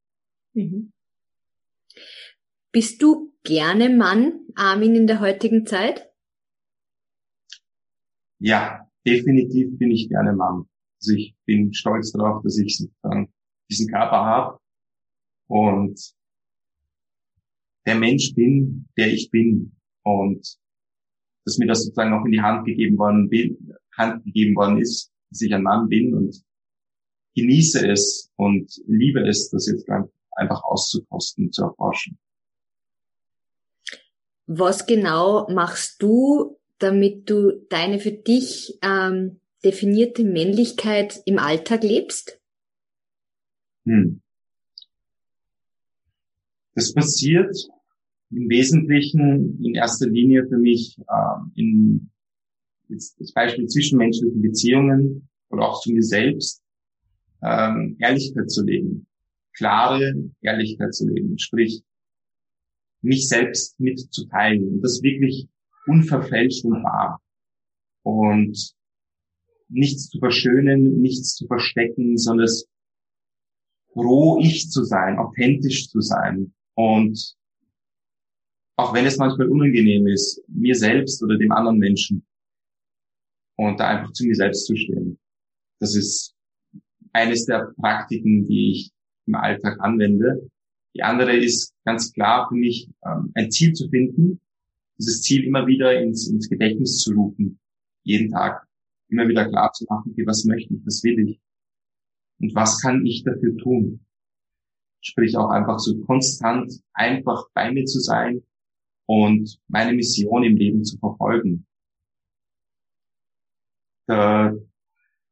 Mhm. 0.53 0.93
Bist 2.71 3.03
du 3.03 3.35
gerne 3.43 3.91
Mann, 3.91 4.47
Armin, 4.55 4.95
in 4.95 5.07
der 5.09 5.19
heutigen 5.19 5.67
Zeit? 5.67 6.09
Ja, 8.39 8.89
definitiv 9.05 9.77
bin 9.77 9.91
ich 9.91 10.09
gerne 10.09 10.33
Mann. 10.35 10.69
Also 11.01 11.15
ich 11.15 11.35
bin 11.47 11.73
stolz 11.73 12.13
darauf, 12.13 12.43
dass 12.45 12.59
ich 12.59 12.77
sozusagen 12.77 13.33
diesen 13.69 13.89
Körper 13.89 14.25
habe 14.25 14.61
und 15.49 15.99
der 17.87 17.97
Mensch 17.97 18.35
bin, 18.35 18.89
der 18.97 19.13
ich 19.13 19.31
bin 19.33 19.77
und 20.05 20.59
dass 21.49 21.57
mir 21.57 21.67
das 21.67 21.83
sozusagen 21.83 22.13
auch 22.13 22.27
in 22.27 22.33
die 22.33 22.43
Hand 22.43 22.67
gegeben 22.67 22.99
worden, 22.99 23.31
Hand 23.97 24.23
gegeben 24.25 24.55
worden 24.55 24.77
ist, 24.79 25.11
dass 25.31 25.41
ich 25.41 25.55
ein 25.55 25.63
Mann 25.63 25.89
bin 25.89 26.15
und 26.15 26.45
genieße 27.35 27.89
es 27.89 28.31
und 28.37 28.71
liebe 28.87 29.27
es, 29.27 29.49
das 29.49 29.67
jetzt 29.67 29.89
einfach 30.33 30.63
auszukosten, 30.65 31.51
zu 31.51 31.63
erforschen. 31.63 32.19
Was 34.47 34.85
genau 34.85 35.49
machst 35.49 36.03
du, 36.03 36.59
damit 36.79 37.31
du 37.31 37.53
deine 37.71 37.99
für 37.99 38.13
dich 38.13 38.79
ähm, 38.83 39.41
definierte 39.65 40.25
Männlichkeit 40.25 41.23
im 41.25 41.39
Alltag 41.39 41.83
lebst? 41.83 42.39
Hm. 43.87 44.21
Das 46.75 46.93
passiert 46.93 47.57
im 48.31 48.49
Wesentlichen 48.49 49.63
in 49.65 49.75
erster 49.75 50.09
Linie 50.09 50.47
für 50.49 50.59
mich 50.59 50.99
äh, 50.99 51.61
in 51.61 52.11
jetzt 52.89 53.21
das 53.21 53.33
Beispiel 53.33 53.67
zwischenmenschlichen 53.67 54.41
Beziehungen 54.41 55.29
oder 55.51 55.69
auch 55.69 55.81
zu 55.81 55.93
mir 55.93 56.03
selbst 56.03 56.63
ähm, 57.43 57.97
Ehrlichkeit 58.01 58.51
zu 58.51 58.65
leben, 58.65 59.07
klare 59.55 60.15
Ehrlichkeit 60.41 60.95
zu 60.95 61.09
leben, 61.09 61.39
sprich 61.39 61.83
mich 63.01 63.29
selbst 63.29 63.79
mitzuteilen 63.79 64.65
und 64.69 64.81
das 64.81 65.03
wirklich 65.03 65.49
unverfälscht 65.87 66.65
und 66.65 66.83
wahr 66.83 67.21
und 68.03 68.75
nichts 69.69 70.09
zu 70.09 70.19
verschönen, 70.19 71.01
nichts 71.01 71.35
zu 71.35 71.47
verstecken, 71.47 72.17
sondern 72.17 72.45
es 72.45 72.69
roh 73.95 74.41
ich 74.41 74.71
zu 74.71 74.85
sein, 74.85 75.19
authentisch 75.19 75.89
zu 75.89 76.01
sein 76.01 76.55
und 76.75 77.37
auch 78.79 78.95
wenn 78.95 79.07
es 79.07 79.19
manchmal 79.19 79.49
unangenehm 79.49 80.07
ist, 80.07 80.41
mir 80.47 80.75
selbst 80.77 81.21
oder 81.23 81.37
dem 81.37 81.51
anderen 81.51 81.79
Menschen 81.79 82.25
und 83.57 83.81
da 83.81 83.89
einfach 83.89 84.13
zu 84.13 84.25
mir 84.25 84.37
selbst 84.37 84.67
zu 84.67 84.77
stehen. 84.77 85.19
Das 85.81 85.97
ist 85.97 86.37
eines 87.13 87.45
der 87.45 87.73
Praktiken, 87.77 88.47
die 88.47 88.71
ich 88.71 88.93
im 89.27 89.35
Alltag 89.35 89.81
anwende. 89.81 90.49
Die 90.95 91.03
andere 91.03 91.37
ist 91.37 91.75
ganz 91.85 92.13
klar 92.13 92.49
für 92.49 92.55
mich, 92.55 92.89
ähm, 93.05 93.33
ein 93.35 93.51
Ziel 93.51 93.73
zu 93.73 93.89
finden, 93.89 94.41
dieses 94.97 95.23
Ziel 95.23 95.45
immer 95.45 95.67
wieder 95.67 96.01
ins, 96.01 96.29
ins 96.29 96.49
Gedächtnis 96.49 96.99
zu 96.99 97.15
rufen, 97.15 97.59
jeden 98.05 98.31
Tag, 98.31 98.65
immer 99.09 99.27
wieder 99.27 99.49
klar 99.49 99.73
zu 99.73 99.87
machen, 99.89 100.13
okay, 100.13 100.25
was 100.25 100.45
möchte 100.45 100.75
ich, 100.75 100.81
was 100.87 101.03
will 101.03 101.19
ich 101.19 101.41
und 102.39 102.55
was 102.55 102.81
kann 102.81 103.05
ich 103.05 103.25
dafür 103.25 103.57
tun. 103.57 104.07
Sprich 105.01 105.37
auch 105.37 105.51
einfach 105.51 105.81
so 105.81 105.99
konstant 106.03 106.81
einfach 106.93 107.49
bei 107.55 107.73
mir 107.73 107.85
zu 107.85 107.99
sein 107.99 108.45
und 109.09 109.59
meine 109.69 109.95
Mission 109.95 110.45
im 110.45 110.57
Leben 110.57 110.85
zu 110.85 110.99
verfolgen. 110.99 111.67
Der 114.07 114.55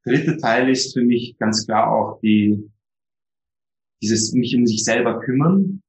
dritte 0.02 0.38
Teil 0.38 0.71
ist 0.71 0.95
für 0.95 1.02
mich 1.02 1.37
ganz 1.38 1.66
klar 1.66 1.92
auch 1.92 2.18
die, 2.21 2.71
dieses 4.00 4.33
mich 4.33 4.56
um 4.56 4.66
sich 4.66 4.83
selber 4.83 5.21
kümmern. 5.21 5.83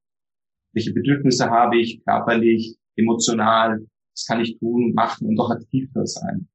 Welche 0.74 0.92
Bedürfnisse 0.92 1.50
habe 1.50 1.80
ich 1.80 2.04
körperlich, 2.04 2.76
emotional? 2.96 3.86
Was 4.14 4.26
kann 4.26 4.40
ich 4.42 4.58
tun, 4.58 4.92
machen 4.92 5.26
und 5.26 5.40
auch 5.40 5.50
aktiv 5.50 5.88
da 5.94 6.04
sein? 6.04 6.46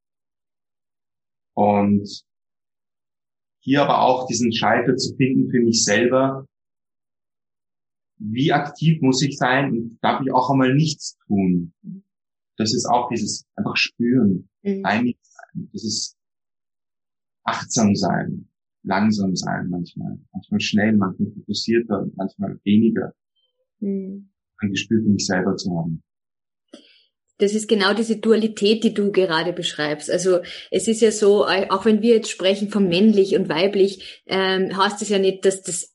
Und 1.56 2.24
hier 3.60 3.82
aber 3.82 4.02
auch 4.02 4.28
diesen 4.28 4.54
Schalter 4.54 4.96
zu 4.98 5.16
finden 5.16 5.50
für 5.50 5.62
mich 5.62 5.84
selber, 5.84 6.46
wie 8.32 8.52
aktiv 8.52 9.02
muss 9.02 9.22
ich 9.22 9.38
sein 9.38 9.72
und 9.72 10.00
darf 10.02 10.22
ich 10.22 10.32
auch 10.32 10.50
einmal 10.50 10.74
nichts 10.74 11.18
tun. 11.28 11.74
Das 12.58 12.74
ist 12.74 12.86
auch 12.86 13.10
dieses 13.10 13.46
einfach 13.56 13.76
spüren, 13.76 14.50
mhm. 14.62 14.86
einig 14.86 15.18
sein. 15.22 15.70
Das 15.74 15.84
ist 15.84 16.18
achtsam 17.44 17.96
sein, 17.96 18.48
langsam 18.84 19.36
sein 19.36 19.70
manchmal. 19.70 20.18
Manchmal 20.32 20.60
schnell, 20.62 20.96
manchmal 20.96 21.32
fokussierter, 21.32 22.08
manchmal 22.16 22.60
weniger. 22.64 23.14
Mhm. 23.80 24.30
Ein 24.58 24.70
Gespür 24.70 25.02
für 25.02 25.10
mich 25.10 25.26
selber 25.26 25.58
zu 25.58 25.76
haben. 25.78 26.04
Das 27.40 27.56
ist 27.56 27.68
genau 27.68 27.94
diese 27.94 28.18
Dualität, 28.18 28.84
die 28.84 28.94
du 28.94 29.12
gerade 29.12 29.52
beschreibst. 29.52 30.10
Also 30.10 30.40
es 30.72 30.88
ist 30.88 31.02
ja 31.02 31.12
so, 31.12 31.46
auch 31.46 31.84
wenn 31.84 32.02
wir 32.02 32.16
jetzt 32.16 32.30
sprechen 32.30 32.70
von 32.70 32.88
männlich 32.88 33.36
und 33.36 33.50
weiblich, 33.50 34.22
ähm, 34.28 34.78
heißt 34.78 35.02
es 35.02 35.10
ja 35.10 35.20
nicht, 35.20 35.44
dass 35.44 35.64
das 35.64 35.93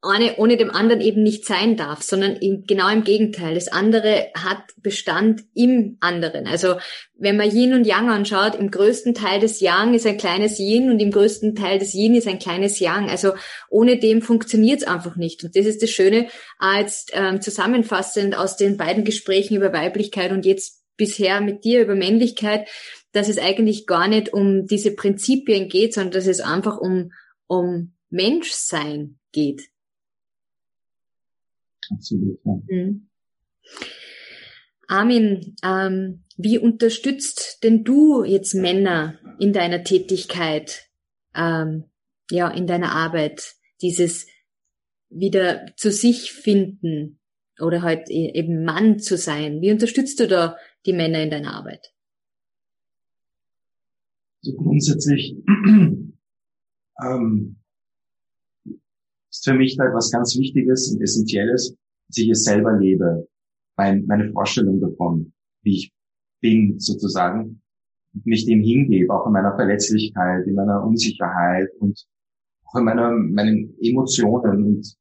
eine 0.00 0.36
ohne 0.36 0.56
dem 0.56 0.70
anderen 0.70 1.00
eben 1.00 1.24
nicht 1.24 1.44
sein 1.44 1.76
darf, 1.76 2.02
sondern 2.02 2.36
im, 2.36 2.64
genau 2.66 2.88
im 2.88 3.02
Gegenteil. 3.02 3.54
Das 3.54 3.66
andere 3.66 4.28
hat 4.34 4.62
Bestand 4.76 5.42
im 5.54 5.96
anderen. 6.00 6.46
Also 6.46 6.76
wenn 7.14 7.36
man 7.36 7.50
Yin 7.50 7.74
und 7.74 7.84
Yang 7.84 8.08
anschaut, 8.08 8.54
im 8.54 8.70
größten 8.70 9.14
Teil 9.14 9.40
des 9.40 9.60
Yang 9.60 9.94
ist 9.94 10.06
ein 10.06 10.16
kleines 10.16 10.60
Yin 10.60 10.90
und 10.90 11.00
im 11.00 11.10
größten 11.10 11.56
Teil 11.56 11.80
des 11.80 11.94
Yin 11.94 12.14
ist 12.14 12.28
ein 12.28 12.38
kleines 12.38 12.78
Yang. 12.78 13.10
Also 13.10 13.32
ohne 13.70 13.98
dem 13.98 14.22
funktioniert 14.22 14.82
es 14.82 14.86
einfach 14.86 15.16
nicht. 15.16 15.42
Und 15.42 15.56
das 15.56 15.66
ist 15.66 15.82
das 15.82 15.90
Schöne, 15.90 16.28
als 16.58 17.06
ähm, 17.12 17.40
zusammenfassend 17.40 18.36
aus 18.38 18.56
den 18.56 18.76
beiden 18.76 19.02
Gesprächen 19.02 19.56
über 19.56 19.72
Weiblichkeit 19.72 20.30
und 20.30 20.46
jetzt 20.46 20.84
bisher 20.96 21.40
mit 21.40 21.64
dir 21.64 21.80
über 21.82 21.96
Männlichkeit, 21.96 22.68
dass 23.10 23.28
es 23.28 23.38
eigentlich 23.38 23.86
gar 23.86 24.06
nicht 24.06 24.32
um 24.32 24.66
diese 24.66 24.94
Prinzipien 24.94 25.68
geht, 25.68 25.94
sondern 25.94 26.12
dass 26.12 26.28
es 26.28 26.40
einfach 26.40 26.78
um, 26.78 27.10
um 27.48 27.94
Menschsein 28.10 29.18
geht 29.32 29.68
Absolut, 31.90 32.38
ja. 32.44 32.60
Mhm. 32.68 33.08
Armin, 34.88 35.54
ähm, 35.62 36.24
wie 36.36 36.58
unterstützt 36.58 37.62
denn 37.62 37.84
du 37.84 38.24
jetzt 38.24 38.54
Männer 38.54 39.18
in 39.38 39.52
deiner 39.52 39.84
Tätigkeit, 39.84 40.88
ähm, 41.34 41.84
ja, 42.30 42.48
in 42.48 42.66
deiner 42.66 42.92
Arbeit, 42.92 43.54
dieses 43.82 44.26
wieder 45.10 45.66
zu 45.76 45.90
sich 45.90 46.32
finden 46.32 47.18
oder 47.60 47.82
halt 47.82 48.08
e-, 48.08 48.32
eben 48.34 48.64
Mann 48.64 48.98
zu 48.98 49.16
sein? 49.16 49.60
Wie 49.60 49.70
unterstützt 49.70 50.20
du 50.20 50.26
da 50.26 50.56
die 50.86 50.94
Männer 50.94 51.22
in 51.22 51.30
deiner 51.30 51.54
Arbeit? 51.54 51.92
Also 54.42 54.56
grundsätzlich 54.56 55.36
ähm, 57.02 57.57
ist 59.30 59.44
für 59.44 59.54
mich 59.54 59.78
halt 59.78 59.94
was 59.94 60.10
ganz 60.10 60.36
Wichtiges 60.38 60.92
und 60.92 61.02
Essentielles, 61.02 61.74
dass 62.08 62.18
ich 62.18 62.30
es 62.30 62.44
selber 62.44 62.78
lebe. 62.78 63.28
Mein, 63.76 64.06
meine 64.06 64.32
Vorstellung 64.32 64.80
davon, 64.80 65.32
wie 65.62 65.76
ich 65.76 65.92
bin 66.40 66.78
sozusagen, 66.78 67.60
und 68.14 68.26
mich 68.26 68.46
dem 68.46 68.62
hingebe, 68.62 69.12
auch 69.12 69.26
in 69.26 69.32
meiner 69.32 69.54
Verletzlichkeit, 69.54 70.46
in 70.46 70.54
meiner 70.54 70.82
Unsicherheit 70.84 71.68
und 71.78 72.06
auch 72.64 72.76
in 72.76 72.84
meiner, 72.84 73.10
meinen 73.10 73.74
Emotionen 73.80 74.64
und 74.64 74.96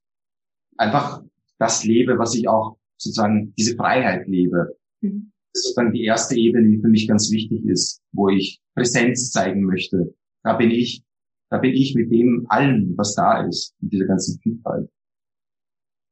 einfach 0.78 1.24
das 1.58 1.84
lebe, 1.84 2.18
was 2.20 2.36
ich 2.36 2.48
auch 2.48 2.78
sozusagen 2.98 3.54
diese 3.58 3.76
Freiheit 3.76 4.28
lebe. 4.28 4.76
Mhm. 5.02 5.32
Das 5.54 5.62
ist 5.62 5.68
sozusagen 5.70 5.94
die 5.94 6.04
erste 6.04 6.36
Ebene, 6.36 6.70
die 6.70 6.82
für 6.82 6.88
mich 6.88 7.08
ganz 7.08 7.32
wichtig 7.32 7.66
ist, 7.66 8.02
wo 8.12 8.30
ich 8.30 8.62
Präsenz 8.76 9.32
zeigen 9.32 9.64
möchte. 9.64 10.14
Da 10.44 10.54
bin 10.54 10.72
ich, 10.72 11.04
da 11.50 11.58
bin 11.58 11.74
ich 11.74 11.96
mit 11.96 12.12
dem 12.12 12.46
allen, 12.50 12.98
was 12.98 13.16
da 13.16 13.46
ist, 13.46 13.76
mit 13.80 13.94
dieser 13.94 14.06
ganzen 14.06 14.40
Vielfalt. 14.42 14.90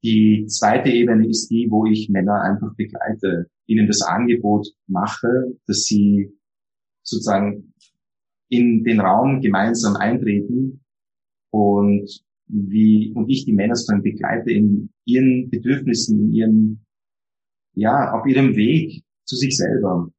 Die 0.03 0.45
zweite 0.47 0.89
Ebene 0.89 1.27
ist 1.27 1.47
die, 1.49 1.67
wo 1.69 1.85
ich 1.85 2.09
Männer 2.09 2.41
einfach 2.41 2.75
begleite, 2.75 3.49
ihnen 3.65 3.87
das 3.87 4.01
Angebot 4.01 4.67
mache, 4.87 5.57
dass 5.65 5.83
sie 5.83 6.31
sozusagen 7.01 7.73
in 8.49 8.83
den 8.83 8.99
Raum 8.99 9.41
gemeinsam 9.41 9.95
eintreten 9.95 10.83
und 11.51 12.07
wie, 12.47 13.11
und 13.15 13.29
ich 13.29 13.45
die 13.45 13.53
Männer 13.53 13.75
sozusagen 13.75 14.03
begleite 14.03 14.51
in 14.51 14.93
ihren 15.05 15.49
Bedürfnissen, 15.49 16.19
in 16.19 16.31
ihrem, 16.31 16.85
ja, 17.73 18.13
auf 18.13 18.27
ihrem 18.27 18.55
Weg 18.55 19.03
zu 19.23 19.35
sich 19.35 19.57
selber 19.57 20.11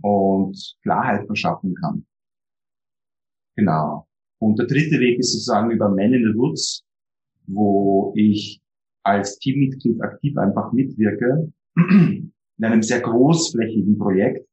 und 0.00 0.76
Klarheit 0.82 1.26
verschaffen 1.26 1.74
kann. 1.74 2.06
Genau. 3.56 4.07
Und 4.40 4.58
der 4.58 4.66
dritte 4.66 4.98
Weg 5.00 5.18
ist 5.18 5.32
sozusagen 5.32 5.70
über 5.70 5.88
Men 5.88 6.14
in 6.14 6.32
the 6.32 6.38
Woods, 6.38 6.84
wo 7.46 8.12
ich 8.16 8.60
als 9.02 9.38
Teammitglied 9.38 10.00
aktiv 10.02 10.36
einfach 10.36 10.72
mitwirke 10.72 11.52
in 11.76 12.32
einem 12.64 12.82
sehr 12.82 13.00
großflächigen 13.00 13.98
Projekt, 13.98 14.46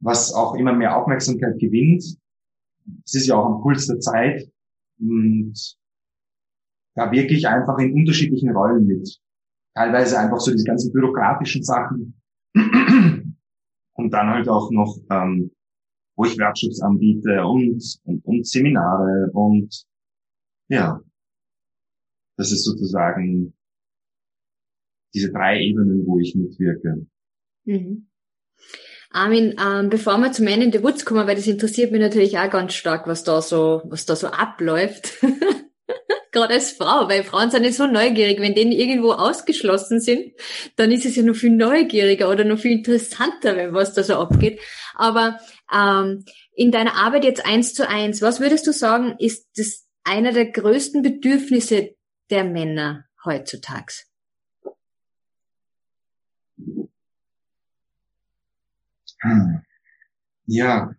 was 0.00 0.32
auch 0.32 0.54
immer 0.54 0.72
mehr 0.72 0.96
Aufmerksamkeit 0.96 1.58
gewinnt. 1.58 2.02
Es 3.04 3.14
ist 3.14 3.26
ja 3.26 3.36
auch 3.36 3.46
am 3.46 3.60
Puls 3.60 3.86
der 3.86 4.00
Zeit 4.00 4.50
und 4.98 5.54
da 6.94 7.12
wirklich 7.12 7.46
einfach 7.46 7.78
in 7.78 7.92
unterschiedlichen 7.92 8.50
Rollen 8.50 8.86
mit. 8.86 9.20
Teilweise 9.74 10.18
einfach 10.18 10.40
so 10.40 10.50
diese 10.50 10.64
ganzen 10.64 10.92
bürokratischen 10.92 11.62
Sachen 11.62 12.20
und 12.54 14.10
dann 14.10 14.28
halt 14.28 14.48
auch 14.48 14.70
noch, 14.70 14.98
ähm, 15.10 15.52
wo 16.20 16.26
ich 16.26 16.38
Workshops 16.38 16.82
anbiete 16.82 17.46
und, 17.46 17.82
und, 18.04 18.24
und 18.26 18.46
Seminare 18.46 19.30
und 19.32 19.86
ja, 20.68 21.00
das 22.36 22.52
ist 22.52 22.62
sozusagen 22.62 23.54
diese 25.14 25.32
drei 25.32 25.62
Ebenen, 25.62 26.06
wo 26.06 26.18
ich 26.18 26.34
mitwirke. 26.34 27.06
Mhm. 27.64 28.06
Armin, 29.10 29.56
ähm, 29.58 29.88
bevor 29.88 30.18
wir 30.18 30.30
zu 30.30 30.44
Man 30.44 30.60
in 30.60 30.72
the 30.72 30.82
Woods 30.82 31.06
kommen, 31.06 31.26
weil 31.26 31.36
das 31.36 31.46
interessiert 31.46 31.90
mich 31.90 32.02
natürlich 32.02 32.38
auch 32.38 32.50
ganz 32.50 32.74
stark, 32.74 33.06
was 33.06 33.24
da 33.24 33.40
so, 33.40 33.80
was 33.86 34.04
da 34.04 34.14
so 34.14 34.26
abläuft. 34.26 35.14
Gerade 36.32 36.54
als 36.54 36.72
Frau, 36.72 37.08
weil 37.08 37.24
Frauen 37.24 37.50
sind 37.50 37.62
nicht 37.62 37.76
so 37.76 37.86
neugierig. 37.86 38.40
Wenn 38.40 38.54
denen 38.54 38.72
irgendwo 38.72 39.12
ausgeschlossen 39.12 40.00
sind, 40.00 40.32
dann 40.76 40.92
ist 40.92 41.04
es 41.04 41.16
ja 41.16 41.22
noch 41.22 41.34
viel 41.34 41.50
neugieriger 41.50 42.30
oder 42.30 42.44
noch 42.44 42.58
viel 42.58 42.78
interessanter, 42.78 43.56
wenn 43.56 43.74
was 43.74 43.94
da 43.94 44.02
so 44.02 44.14
abgeht. 44.14 44.60
Aber 44.94 45.40
ähm, 45.74 46.24
in 46.54 46.70
deiner 46.70 46.94
Arbeit 46.94 47.24
jetzt 47.24 47.44
eins 47.44 47.74
zu 47.74 47.88
eins, 47.88 48.22
was 48.22 48.40
würdest 48.40 48.66
du 48.66 48.72
sagen, 48.72 49.16
ist 49.18 49.48
das 49.56 49.86
einer 50.04 50.32
der 50.32 50.50
größten 50.50 51.02
Bedürfnisse 51.02 51.96
der 52.30 52.44
Männer 52.44 53.06
heutzutage? 53.24 53.92
Hm. 59.22 59.62
Ja, 60.46 60.94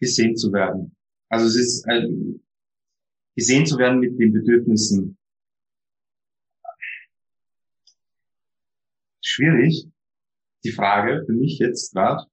gesehen 0.00 0.36
zu 0.36 0.52
werden. 0.52 0.94
Also 1.28 1.46
es 1.46 1.56
ist 1.56 1.86
äh, 1.88 2.06
gesehen 3.38 3.66
zu 3.66 3.78
werden 3.78 4.00
mit 4.00 4.18
den 4.18 4.32
Bedürfnissen. 4.32 5.16
Schwierig, 9.22 9.86
die 10.64 10.72
Frage 10.72 11.22
für 11.24 11.34
mich 11.34 11.60
jetzt 11.60 11.92
gerade, 11.92 12.24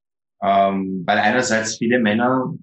ähm, 0.41 1.03
weil 1.05 1.19
einerseits 1.19 1.77
viele 1.77 1.99
Männer 1.99 2.57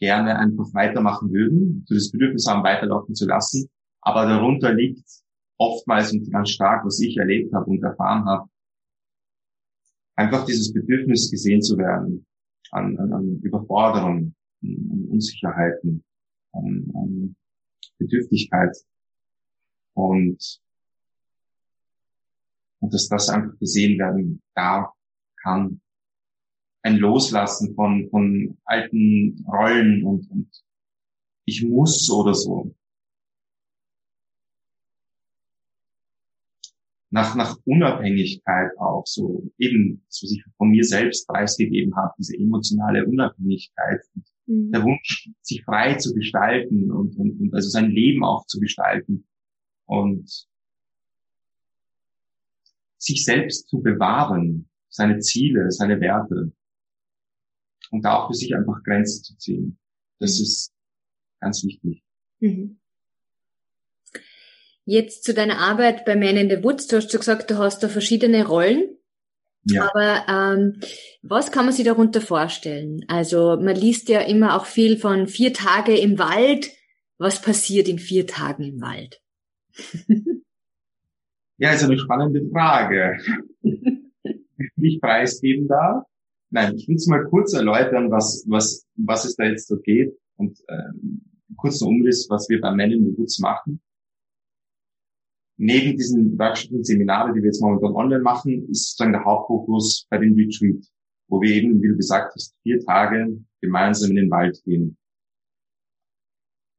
gerne 0.00 0.36
einfach 0.40 0.74
weitermachen 0.74 1.30
würden, 1.30 1.84
so 1.86 1.94
das 1.94 2.10
Bedürfnis 2.10 2.48
haben, 2.48 2.64
weiterlaufen 2.64 3.14
zu 3.14 3.28
lassen. 3.28 3.70
Aber 4.00 4.26
darunter 4.26 4.74
liegt 4.74 5.08
oftmals 5.56 6.12
und 6.12 6.32
ganz 6.32 6.50
stark, 6.50 6.84
was 6.84 6.98
ich 6.98 7.16
erlebt 7.16 7.54
habe 7.54 7.66
und 7.66 7.82
erfahren 7.84 8.24
habe, 8.24 8.50
einfach 10.16 10.44
dieses 10.46 10.72
Bedürfnis 10.72 11.30
gesehen 11.30 11.62
zu 11.62 11.78
werden 11.78 12.26
an, 12.72 12.98
an, 12.98 13.12
an 13.12 13.40
Überforderung, 13.40 14.34
an 14.62 15.06
Unsicherheiten, 15.10 16.02
an, 16.52 16.90
an 16.94 17.36
Bedürftigkeit. 17.98 18.76
Und, 19.94 20.60
und 22.80 22.94
dass 22.94 23.08
das 23.08 23.28
einfach 23.28 23.58
gesehen 23.58 23.98
werden 23.98 24.42
darf, 24.54 24.92
kann. 25.42 25.80
Ein 26.82 26.96
Loslassen 26.96 27.74
von, 27.74 28.08
von 28.10 28.58
alten 28.64 29.44
Rollen 29.46 30.04
und, 30.04 30.30
und 30.30 30.64
ich 31.44 31.62
muss 31.62 32.10
oder 32.10 32.34
so. 32.34 32.74
Nach, 37.12 37.34
nach 37.34 37.58
Unabhängigkeit 37.64 38.70
auch, 38.78 39.04
so 39.04 39.50
eben, 39.58 40.04
so 40.08 40.26
sich 40.28 40.44
von 40.56 40.70
mir 40.70 40.84
selbst 40.84 41.26
preisgegeben 41.26 41.94
habe, 41.96 42.14
diese 42.18 42.36
emotionale 42.36 43.04
Unabhängigkeit, 43.04 44.00
mhm. 44.50 44.72
der 44.72 44.82
Wunsch, 44.82 45.30
sich 45.40 45.64
frei 45.64 45.94
zu 45.94 46.12
gestalten 46.14 46.90
und, 46.90 47.16
und, 47.16 47.40
und 47.40 47.54
also 47.54 47.68
sein 47.68 47.90
Leben 47.90 48.24
auch 48.24 48.46
zu 48.46 48.60
gestalten 48.60 49.26
und 49.86 50.48
sich 52.98 53.24
selbst 53.24 53.68
zu 53.68 53.80
bewahren, 53.80 54.68
seine 54.88 55.20
Ziele, 55.20 55.70
seine 55.70 56.00
Werte 56.00 56.52
und 57.90 58.04
da 58.04 58.16
auch 58.16 58.28
für 58.28 58.34
sich 58.34 58.54
einfach 58.54 58.82
Grenzen 58.82 59.24
zu 59.24 59.36
ziehen. 59.38 59.78
Das 60.18 60.38
mhm. 60.38 60.42
ist 60.42 60.72
ganz 61.40 61.64
wichtig. 61.64 62.02
Mhm. 62.40 62.78
Jetzt 64.84 65.24
zu 65.24 65.34
deiner 65.34 65.58
Arbeit 65.58 66.04
bei 66.04 66.16
Man 66.16 66.36
in 66.36 66.50
the 66.50 66.64
Woods. 66.64 66.88
Du 66.88 66.96
hast 66.96 67.10
schon 67.10 67.20
gesagt, 67.20 67.50
du 67.50 67.58
hast 67.58 67.82
da 67.82 67.88
verschiedene 67.88 68.46
Rollen. 68.46 68.96
Ja. 69.70 69.90
Aber 69.90 70.24
ähm, 70.28 70.80
was 71.22 71.50
kann 71.52 71.64
man 71.64 71.74
sich 71.74 71.84
darunter 71.84 72.20
vorstellen? 72.20 73.04
Also 73.08 73.56
man 73.60 73.76
liest 73.76 74.08
ja 74.08 74.20
immer 74.20 74.56
auch 74.56 74.66
viel 74.66 74.96
von 74.96 75.26
vier 75.26 75.52
Tage 75.52 75.96
im 75.96 76.18
Wald. 76.18 76.70
Was 77.18 77.42
passiert 77.42 77.88
in 77.88 77.98
vier 77.98 78.26
Tagen 78.26 78.64
im 78.64 78.80
Wald? 78.80 79.20
ja, 81.58 81.72
ist 81.72 81.84
eine 81.84 81.98
spannende 81.98 82.42
Frage. 82.50 83.18
ich 84.76 85.00
preisgeben 85.00 85.68
darf. 85.68 86.04
Nein, 86.50 86.74
ich 86.76 86.88
will 86.88 86.96
es 86.96 87.06
mal 87.06 87.24
kurz 87.24 87.52
erläutern, 87.52 88.10
was, 88.10 88.44
was, 88.48 88.84
was 88.96 89.24
es 89.24 89.36
da 89.36 89.44
jetzt 89.44 89.68
so 89.68 89.78
geht 89.78 90.12
und 90.36 90.58
ähm, 90.68 91.22
kurzen 91.56 91.86
Umriss, 91.86 92.26
was 92.28 92.48
wir 92.48 92.60
bei 92.60 92.72
Men 92.72 92.90
in 92.90 93.04
the 93.04 93.16
Woods 93.16 93.38
machen. 93.38 93.80
Neben 95.62 95.94
diesen 95.98 96.38
Workshops 96.38 96.72
und 96.72 96.86
Seminare, 96.86 97.34
die 97.34 97.42
wir 97.42 97.48
jetzt 97.48 97.60
momentan 97.60 97.94
online 97.94 98.22
machen, 98.22 98.66
ist 98.70 98.92
sozusagen 98.92 99.12
der 99.12 99.26
Hauptfokus 99.26 100.06
bei 100.08 100.16
dem 100.16 100.34
Retreat, 100.34 100.82
wo 101.28 101.42
wir 101.42 101.50
eben, 101.50 101.82
wie 101.82 101.88
du 101.88 101.96
gesagt 101.96 102.34
hast, 102.34 102.56
vier 102.62 102.80
Tage 102.80 103.38
gemeinsam 103.60 104.08
in 104.08 104.16
den 104.16 104.30
Wald 104.30 104.58
gehen. 104.64 104.96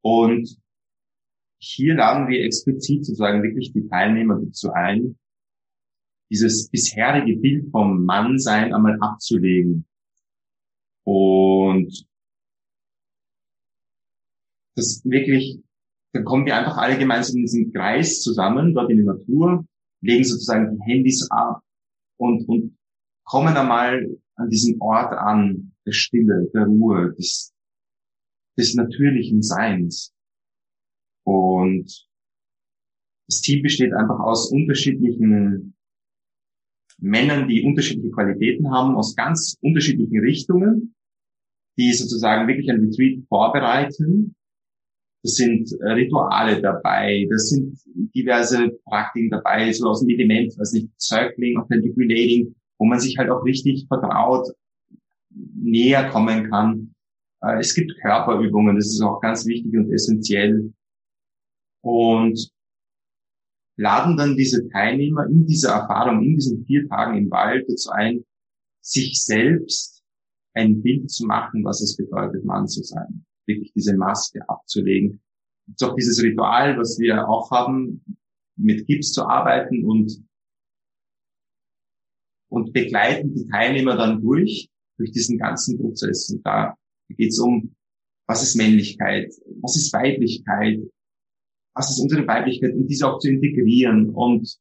Und 0.03 0.59
hier 1.61 1.93
laden 1.93 2.27
wir 2.27 2.43
explizit 2.43 3.05
sozusagen 3.05 3.43
wirklich 3.43 3.71
die 3.71 3.87
Teilnehmer 3.87 4.41
dazu 4.43 4.71
ein, 4.71 5.15
dieses 6.31 6.67
bisherige 6.67 7.37
Bild 7.37 7.69
vom 7.69 8.03
Mannsein 8.03 8.73
einmal 8.73 8.97
abzulegen. 8.99 9.85
Und 11.03 12.07
das 14.75 15.03
wirklich, 15.05 15.61
dann 16.13 16.25
kommen 16.25 16.45
wir 16.45 16.57
einfach 16.57 16.77
alle 16.77 16.97
gemeinsam 16.97 17.37
in 17.37 17.43
diesen 17.43 17.73
Kreis 17.73 18.21
zusammen, 18.21 18.73
dort 18.73 18.91
in 18.91 18.97
der 18.97 19.15
Natur, 19.15 19.65
legen 20.01 20.23
sozusagen 20.23 20.75
die 20.75 20.91
Handys 20.91 21.27
ab 21.31 21.61
und, 22.17 22.47
und 22.47 22.77
kommen 23.23 23.55
einmal 23.55 24.09
an 24.35 24.49
diesen 24.49 24.81
Ort 24.81 25.13
an, 25.13 25.73
der 25.85 25.93
Stille, 25.93 26.49
der 26.53 26.65
Ruhe, 26.65 27.13
des, 27.17 27.53
des 28.57 28.75
natürlichen 28.75 29.41
Seins. 29.41 30.13
Und 31.23 32.07
das 33.27 33.41
Team 33.41 33.63
besteht 33.63 33.93
einfach 33.93 34.19
aus 34.19 34.51
unterschiedlichen 34.51 35.75
Männern, 36.97 37.47
die 37.47 37.63
unterschiedliche 37.63 38.11
Qualitäten 38.11 38.69
haben, 38.71 38.95
aus 38.95 39.15
ganz 39.15 39.57
unterschiedlichen 39.61 40.19
Richtungen, 40.19 40.93
die 41.77 41.93
sozusagen 41.93 42.47
wirklich 42.47 42.69
ein 42.69 42.81
Retreat 42.81 43.25
vorbereiten. 43.27 44.35
Das 45.23 45.35
sind 45.35 45.71
äh, 45.81 45.89
Rituale 45.91 46.61
dabei, 46.61 47.27
das 47.29 47.49
sind 47.49 47.77
diverse 48.15 48.69
Praktiken 48.85 49.29
dabei, 49.29 49.71
so 49.71 49.87
aus 49.87 50.01
dem 50.01 50.09
Element, 50.09 50.53
was 50.57 50.73
nicht 50.73 50.89
Circling, 50.99 51.57
Authentic 51.59 51.95
Relating, 51.95 52.55
wo 52.79 52.85
man 52.85 52.99
sich 52.99 53.17
halt 53.17 53.29
auch 53.29 53.43
richtig 53.45 53.85
vertraut 53.87 54.47
näher 55.29 56.09
kommen 56.09 56.49
kann. 56.49 56.95
Äh, 57.41 57.59
es 57.59 57.73
gibt 57.73 57.93
Körperübungen, 58.01 58.75
das 58.75 58.87
ist 58.87 59.01
auch 59.01 59.21
ganz 59.21 59.45
wichtig 59.45 59.73
und 59.75 59.91
essentiell. 59.91 60.73
Und 61.83 62.51
laden 63.77 64.17
dann 64.17 64.37
diese 64.37 64.67
Teilnehmer 64.69 65.25
in 65.27 65.45
dieser 65.45 65.71
Erfahrung, 65.71 66.23
in 66.23 66.35
diesen 66.35 66.65
vier 66.65 66.87
Tagen 66.87 67.17
im 67.17 67.31
Wald 67.31 67.65
dazu 67.67 67.89
ein, 67.91 68.23
sich 68.81 69.23
selbst 69.23 70.03
ein 70.53 70.81
Bild 70.81 71.09
zu 71.09 71.25
machen, 71.25 71.63
was 71.63 71.81
es 71.81 71.95
bedeutet, 71.95 72.45
Mann 72.45 72.67
zu 72.67 72.83
sein. 72.83 73.25
Wirklich 73.47 73.73
diese 73.73 73.95
Maske 73.95 74.47
abzulegen. 74.47 75.21
Und 75.67 75.83
auch 75.83 75.95
dieses 75.95 76.21
Ritual, 76.21 76.77
was 76.77 76.97
wir 76.99 77.27
auch 77.27 77.49
haben, 77.51 78.03
mit 78.55 78.85
Gips 78.87 79.13
zu 79.13 79.25
arbeiten 79.25 79.85
und, 79.85 80.23
und 82.49 82.73
begleiten 82.73 83.33
die 83.33 83.47
Teilnehmer 83.47 83.95
dann 83.95 84.21
durch, 84.21 84.69
durch 84.97 85.11
diesen 85.11 85.37
ganzen 85.37 85.79
Prozess. 85.79 86.29
Und 86.29 86.45
da 86.45 86.75
geht 87.09 87.29
es 87.29 87.39
um, 87.39 87.75
was 88.27 88.43
ist 88.43 88.55
Männlichkeit, 88.55 89.33
was 89.61 89.75
ist 89.75 89.93
Weiblichkeit, 89.93 90.79
was 91.73 91.89
ist 91.91 91.99
unsere 91.99 92.27
Weiblichkeit 92.27 92.73
und 92.73 92.87
diese 92.87 93.07
auch 93.07 93.19
zu 93.19 93.29
integrieren 93.29 94.09
und 94.09 94.57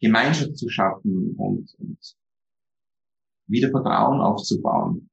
Gemeinschaft 0.00 0.56
zu 0.56 0.68
schaffen 0.68 1.34
und, 1.36 1.74
und 1.78 1.98
wieder 3.46 3.70
Vertrauen 3.70 4.20
aufzubauen. 4.20 5.08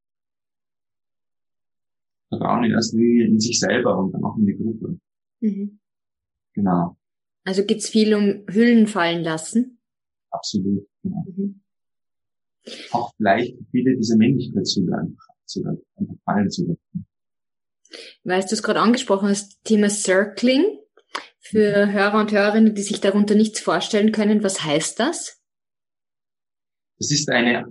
Vertrauen 2.32 2.64
in 2.64 2.72
erster 2.72 2.98
Linie 2.98 3.28
in 3.28 3.40
sich 3.40 3.60
selber 3.60 3.98
und 3.98 4.14
dann 4.14 4.24
auch 4.24 4.38
in 4.38 4.46
die 4.46 4.56
Gruppe. 4.56 4.98
Mhm. 5.42 5.80
Genau. 6.54 6.98
Also 7.44 7.66
geht's 7.66 7.90
viel 7.90 8.14
um 8.14 8.46
Hüllen 8.50 8.88
fallen 8.88 9.24
lassen? 9.24 9.80
Absolut, 10.30 10.88
genau. 11.04 11.26
Mhm. 11.28 11.62
Auch 12.92 13.14
vielleicht 13.18 13.58
viele 13.72 13.98
diese 13.98 14.16
Männlichkeitshülle 14.18 14.96
einfach, 14.96 15.28
einfach 15.98 16.16
fallen 16.24 16.50
zu 16.50 16.68
lassen. 16.68 17.08
Weißt 18.24 18.50
du 18.50 18.56
es 18.56 18.64
gerade 18.64 18.80
angesprochen 18.80 19.30
hast, 19.30 19.64
Thema 19.64 19.90
Circling. 19.90 20.78
Für 21.40 21.88
mhm. 21.88 21.92
Hörer 21.92 22.20
und 22.22 22.32
Hörerinnen, 22.32 22.76
die 22.76 22.82
sich 22.84 23.02
darunter 23.02 23.36
nichts 23.36 23.60
vorstellen 23.60 24.14
können, 24.14 24.44
was 24.44 24.64
heißt 24.64 25.00
das? 25.00 25.42
Das 27.00 27.12
ist 27.12 27.30
eine 27.30 27.66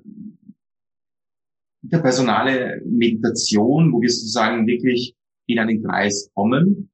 interpersonale 1.83 2.83
Meditation, 2.85 3.93
wo 3.93 4.01
wir 4.01 4.09
sozusagen 4.09 4.67
wirklich 4.67 5.15
in 5.47 5.59
einen 5.59 5.83
Kreis 5.83 6.31
kommen 6.35 6.91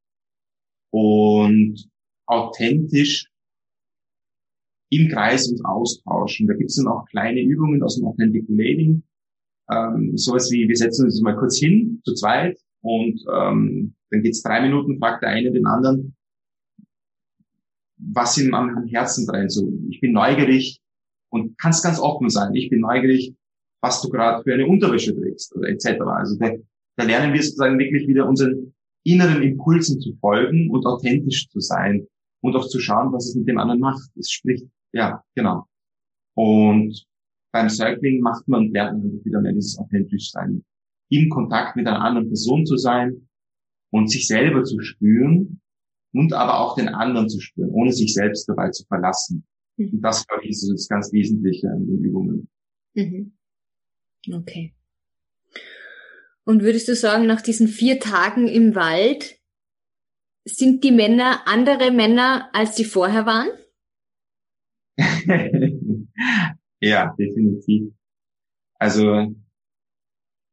und 0.91 1.89
authentisch 2.27 3.31
im 4.91 5.09
Kreis 5.09 5.49
uns 5.49 5.65
austauschen. 5.65 6.47
Da 6.47 6.55
gibt 6.55 6.71
es 6.71 6.77
dann 6.77 6.89
auch 6.89 7.07
kleine 7.07 7.41
Übungen 7.41 7.83
aus 7.83 7.97
dem 7.97 8.07
Authentic 8.07 8.49
Relating. 8.49 9.03
Ähm, 9.69 10.17
sowas 10.17 10.51
wie, 10.53 10.69
wir 10.69 10.77
setzen 10.77 11.07
uns 11.07 11.21
mal 11.21 11.37
kurz 11.37 11.59
hin, 11.59 12.01
zu 12.05 12.15
zweit, 12.15 12.57
und 12.87 13.21
ähm, 13.35 13.97
dann 14.11 14.23
geht's 14.23 14.43
drei 14.43 14.61
Minuten, 14.61 14.99
fragt 15.01 15.25
der 15.25 15.31
eine 15.31 15.51
den 15.51 15.67
anderen, 15.67 16.15
was 17.97 18.39
ihm 18.39 18.55
am 18.55 18.85
Herzen 18.87 19.27
brennt. 19.27 19.51
So, 19.51 19.69
ich 19.91 20.01
bin 20.01 20.13
neugierig 20.13 20.81
und 21.31 21.59
kannst 21.59 21.83
ganz 21.83 21.99
offen 21.99 22.31
sein. 22.31 22.55
Ich 22.55 22.71
bin 22.71 22.81
neugierig, 22.81 23.35
was 23.83 24.03
du 24.03 24.09
gerade 24.09 24.43
für 24.43 24.55
eine 24.55 24.67
Unterwäsche 24.67 25.15
trägst 25.15 25.55
oder 25.55 25.69
etc. 25.69 26.01
Also 26.03 26.37
da, 26.39 26.51
da 26.97 27.05
lernen 27.05 27.33
wir 27.33 27.43
sozusagen 27.43 27.79
wirklich 27.79 28.09
wieder 28.09 28.29
unseren 28.29 28.75
inneren 29.05 29.43
Impulsen 29.43 30.01
zu 30.01 30.15
folgen 30.17 30.71
und 30.71 30.85
authentisch 30.85 31.49
zu 31.49 31.61
sein 31.61 32.07
und 32.43 32.57
auch 32.57 32.69
zu 32.69 32.81
schauen, 32.81 33.13
was 33.13 33.29
es 33.29 33.35
mit 33.37 33.49
dem 33.49 33.59
anderen 33.59 33.81
macht. 33.81 34.11
Es 34.17 34.31
spricht, 34.31 34.67
ja, 34.93 35.23
genau. 35.35 35.67
Und 36.35 37.07
beim 37.53 37.71
Cycling 37.71 38.21
macht 38.21 38.47
man, 38.49 38.71
lernt 38.73 39.03
man 39.03 39.25
wieder 39.25 39.41
mehr 39.41 39.53
dieses 39.53 39.79
authentisch 39.79 40.31
sein, 40.31 40.65
im 41.09 41.29
Kontakt 41.31 41.77
mit 41.77 41.87
einer 41.87 42.03
anderen 42.03 42.29
Person 42.29 42.67
zu 42.67 42.77
sein 42.77 43.29
und 43.91 44.11
sich 44.11 44.27
selber 44.27 44.65
zu 44.65 44.81
spüren 44.81 45.61
und 46.13 46.33
aber 46.33 46.61
auch 46.61 46.75
den 46.77 46.89
anderen 46.89 47.29
zu 47.29 47.41
spüren, 47.41 47.71
ohne 47.71 47.93
sich 47.93 48.13
selbst 48.13 48.49
dabei 48.49 48.71
zu 48.71 48.85
verlassen. 48.87 49.45
Mhm. 49.77 49.91
Und 49.95 50.01
das, 50.03 50.27
glaube 50.27 50.45
ich, 50.45 50.51
ist 50.51 50.69
das 50.69 50.89
ganz 50.89 51.13
Wesentliche 51.13 51.71
an 51.71 51.87
den 51.87 52.05
Übungen. 52.05 52.49
Mhm. 52.95 53.36
Okay. 54.33 54.75
Und 56.45 56.63
würdest 56.63 56.89
du 56.89 56.95
sagen, 56.95 57.27
nach 57.27 57.43
diesen 57.43 57.67
vier 57.67 57.99
Tagen 57.99 58.47
im 58.47 58.75
Wald 58.75 59.41
sind 60.45 60.85
die 60.85 60.93
Männer 60.93 61.47
andere 61.47 61.91
Männer, 61.91 62.49
als 62.53 62.77
sie 62.77 62.85
vorher 62.85 63.27
waren? 63.27 63.49
ja, 66.81 67.15
definitiv. 67.19 67.93
Also 68.79 69.35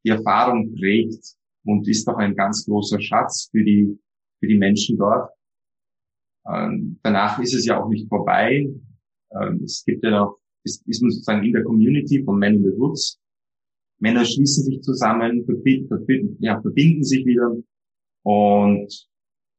die 0.04 0.10
Erfahrung 0.10 0.74
prägt 0.76 1.36
und 1.66 1.88
ist 1.88 2.08
doch 2.08 2.18
ein 2.18 2.36
ganz 2.36 2.66
großer 2.66 3.00
Schatz 3.00 3.50
für 3.52 3.64
die, 3.64 3.98
für 4.40 4.48
die 4.48 4.58
Menschen 4.58 4.98
dort. 4.98 5.30
Ähm, 6.48 7.00
danach 7.04 7.40
ist 7.40 7.54
es 7.54 7.66
ja 7.66 7.82
auch 7.82 7.88
nicht 7.88 8.10
vorbei. 8.10 8.68
Ähm, 9.32 9.62
es 9.64 9.84
gibt 9.86 10.04
ja 10.04 10.10
noch, 10.10 10.40
ist, 10.64 10.86
ist 10.88 11.02
man 11.02 11.12
sozusagen 11.12 11.44
in 11.44 11.54
der 11.54 11.64
Community 11.64 12.24
von 12.24 12.40
Men 12.40 12.56
in 12.56 12.64
the 12.64 12.78
Woods 12.78 13.23
Männer 14.00 14.26
schließen 14.26 14.66
sich 14.66 14.82
zusammen, 14.82 15.46
verbinden, 15.46 15.88
verbinden, 15.88 16.38
ja, 16.40 16.62
verbinden 16.62 17.04
sich 17.04 17.26
wieder 17.26 17.56
und 18.24 19.08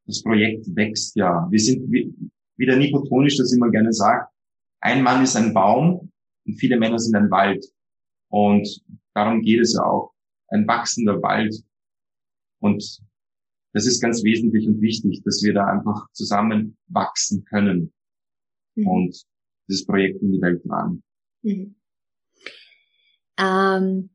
das 0.07 0.23
Projekt 0.23 0.67
wächst 0.75 1.17
ja. 1.17 1.47
Wir 1.51 1.59
sind 1.59 1.91
wie, 1.91 2.15
wie 2.57 2.67
der 2.67 2.77
Nipotonisch 2.77 3.37
das 3.37 3.53
immer 3.53 3.71
gerne 3.71 3.93
sagt, 3.93 4.33
ein 4.81 5.03
Mann 5.03 5.23
ist 5.23 5.37
ein 5.37 5.55
Baum 5.55 6.13
und 6.47 6.55
viele 6.55 6.79
Männer 6.79 6.99
sind 6.99 7.17
ein 7.17 7.31
Wald. 7.31 7.65
Und 8.29 8.85
darum 9.15 9.41
geht 9.41 9.61
es 9.61 9.75
ja 9.75 9.85
auch. 9.85 10.13
Ein 10.49 10.67
wachsender 10.67 11.23
Wald. 11.23 11.55
Und 12.61 13.01
das 13.73 13.87
ist 13.87 14.01
ganz 14.01 14.23
wesentlich 14.23 14.67
und 14.67 14.81
wichtig, 14.81 15.23
dass 15.25 15.43
wir 15.43 15.55
da 15.55 15.67
einfach 15.67 16.11
zusammen 16.13 16.77
wachsen 16.89 17.45
können 17.45 17.93
mhm. 18.75 18.87
und 18.87 19.25
dieses 19.69 19.87
Projekt 19.87 20.21
in 20.23 20.33
die 20.33 20.41
Welt 20.41 20.63
tragen. 20.63 21.03
Mhm. 21.43 21.77
Ähm, 23.39 24.11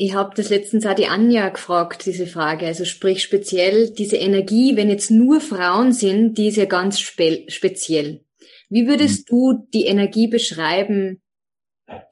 ich 0.00 0.14
habe 0.14 0.32
das 0.36 0.48
letztens 0.48 0.86
auch 0.86 0.94
die 0.94 1.08
Anja 1.08 1.48
gefragt, 1.48 2.06
diese 2.06 2.28
Frage. 2.28 2.66
Also 2.66 2.84
sprich 2.84 3.20
speziell 3.20 3.90
diese 3.90 4.16
Energie, 4.16 4.76
wenn 4.76 4.88
jetzt 4.88 5.10
nur 5.10 5.40
Frauen 5.40 5.92
sind, 5.92 6.38
die 6.38 6.46
ist 6.46 6.56
ja 6.56 6.66
ganz 6.66 7.00
spe 7.00 7.44
speziell. 7.48 8.24
Wie 8.70 8.86
würdest 8.86 9.30
mhm. 9.30 9.36
du 9.36 9.68
die 9.74 9.86
Energie 9.86 10.28
beschreiben 10.28 11.20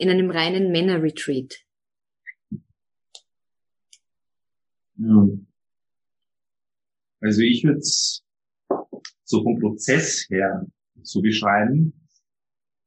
in 0.01 0.11
einem 0.11 0.33
reinen 0.33 0.72
Männerretreat? 0.72 1.55
Also 7.20 7.42
ich 7.42 7.62
würde 7.62 7.79
es 7.79 8.25
so 9.22 9.44
vom 9.44 9.61
Prozess 9.61 10.27
her 10.29 10.66
so 11.03 11.22
beschreiben. 11.22 12.09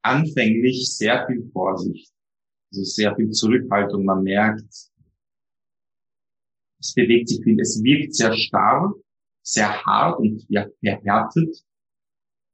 Anfänglich 0.01 0.89
sehr 0.93 1.25
viel 1.25 1.49
Vorsicht, 1.53 2.11
also 2.71 2.83
sehr 2.83 3.15
viel 3.15 3.31
Zurückhaltung. 3.31 4.05
Man 4.05 4.23
merkt, 4.23 4.89
es 6.79 6.93
bewegt 6.93 7.29
sich 7.29 7.43
viel. 7.43 7.59
Es 7.59 7.81
wirkt 7.83 8.15
sehr 8.15 8.33
starr, 8.33 8.93
sehr 9.41 9.83
hart 9.85 10.19
und 10.19 10.45
ja, 10.49 10.67
verhärtet. 10.79 11.63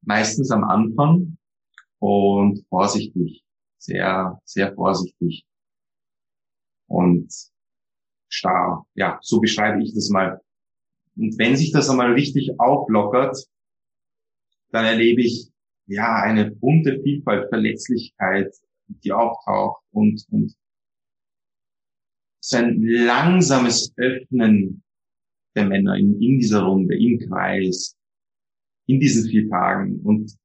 Meistens 0.01 0.51
am 0.51 0.63
Anfang 0.63 1.37
und 1.99 2.65
vorsichtig. 2.69 3.43
Sehr, 3.77 4.39
sehr 4.45 4.73
vorsichtig. 4.73 5.45
Und 6.87 7.31
starr. 8.29 8.85
Ja, 8.95 9.19
so 9.21 9.39
beschreibe 9.39 9.83
ich 9.83 9.93
das 9.93 10.09
mal. 10.09 10.41
Und 11.15 11.37
wenn 11.37 11.55
sich 11.55 11.71
das 11.71 11.89
einmal 11.89 12.13
richtig 12.13 12.59
auflockert, 12.59 13.37
dann 14.71 14.85
erlebe 14.85 15.21
ich 15.21 15.51
ja 15.87 16.15
eine 16.15 16.51
bunte 16.51 16.99
Vielfalt, 17.01 17.47
Verletzlichkeit, 17.49 18.53
die 18.87 19.11
auftaucht 19.11 19.83
und, 19.91 20.25
und 20.31 20.55
so 22.39 22.57
ein 22.57 22.81
langsames 22.83 23.93
Öffnen 23.97 24.83
der 25.55 25.65
Männer 25.65 25.95
in, 25.95 26.21
in 26.21 26.39
dieser 26.39 26.63
Runde, 26.63 26.97
im 26.97 27.19
Kreis, 27.19 27.95
in 28.87 28.99
diesen 28.99 29.29
vier 29.29 29.49
Tagen 29.49 29.99
und 30.01 30.35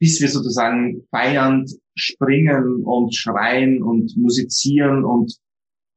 bis 0.00 0.20
wir 0.20 0.28
sozusagen 0.28 1.06
feiernd 1.10 1.70
springen 1.94 2.82
und 2.84 3.14
schreien 3.14 3.82
und 3.82 4.16
musizieren 4.16 5.04
und 5.04 5.38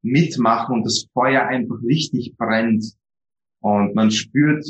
mitmachen 0.03 0.75
und 0.75 0.85
das 0.85 1.07
Feuer 1.13 1.47
einfach 1.47 1.81
richtig 1.83 2.35
brennt 2.37 2.85
und 3.61 3.95
man 3.95 4.11
spürt 4.11 4.65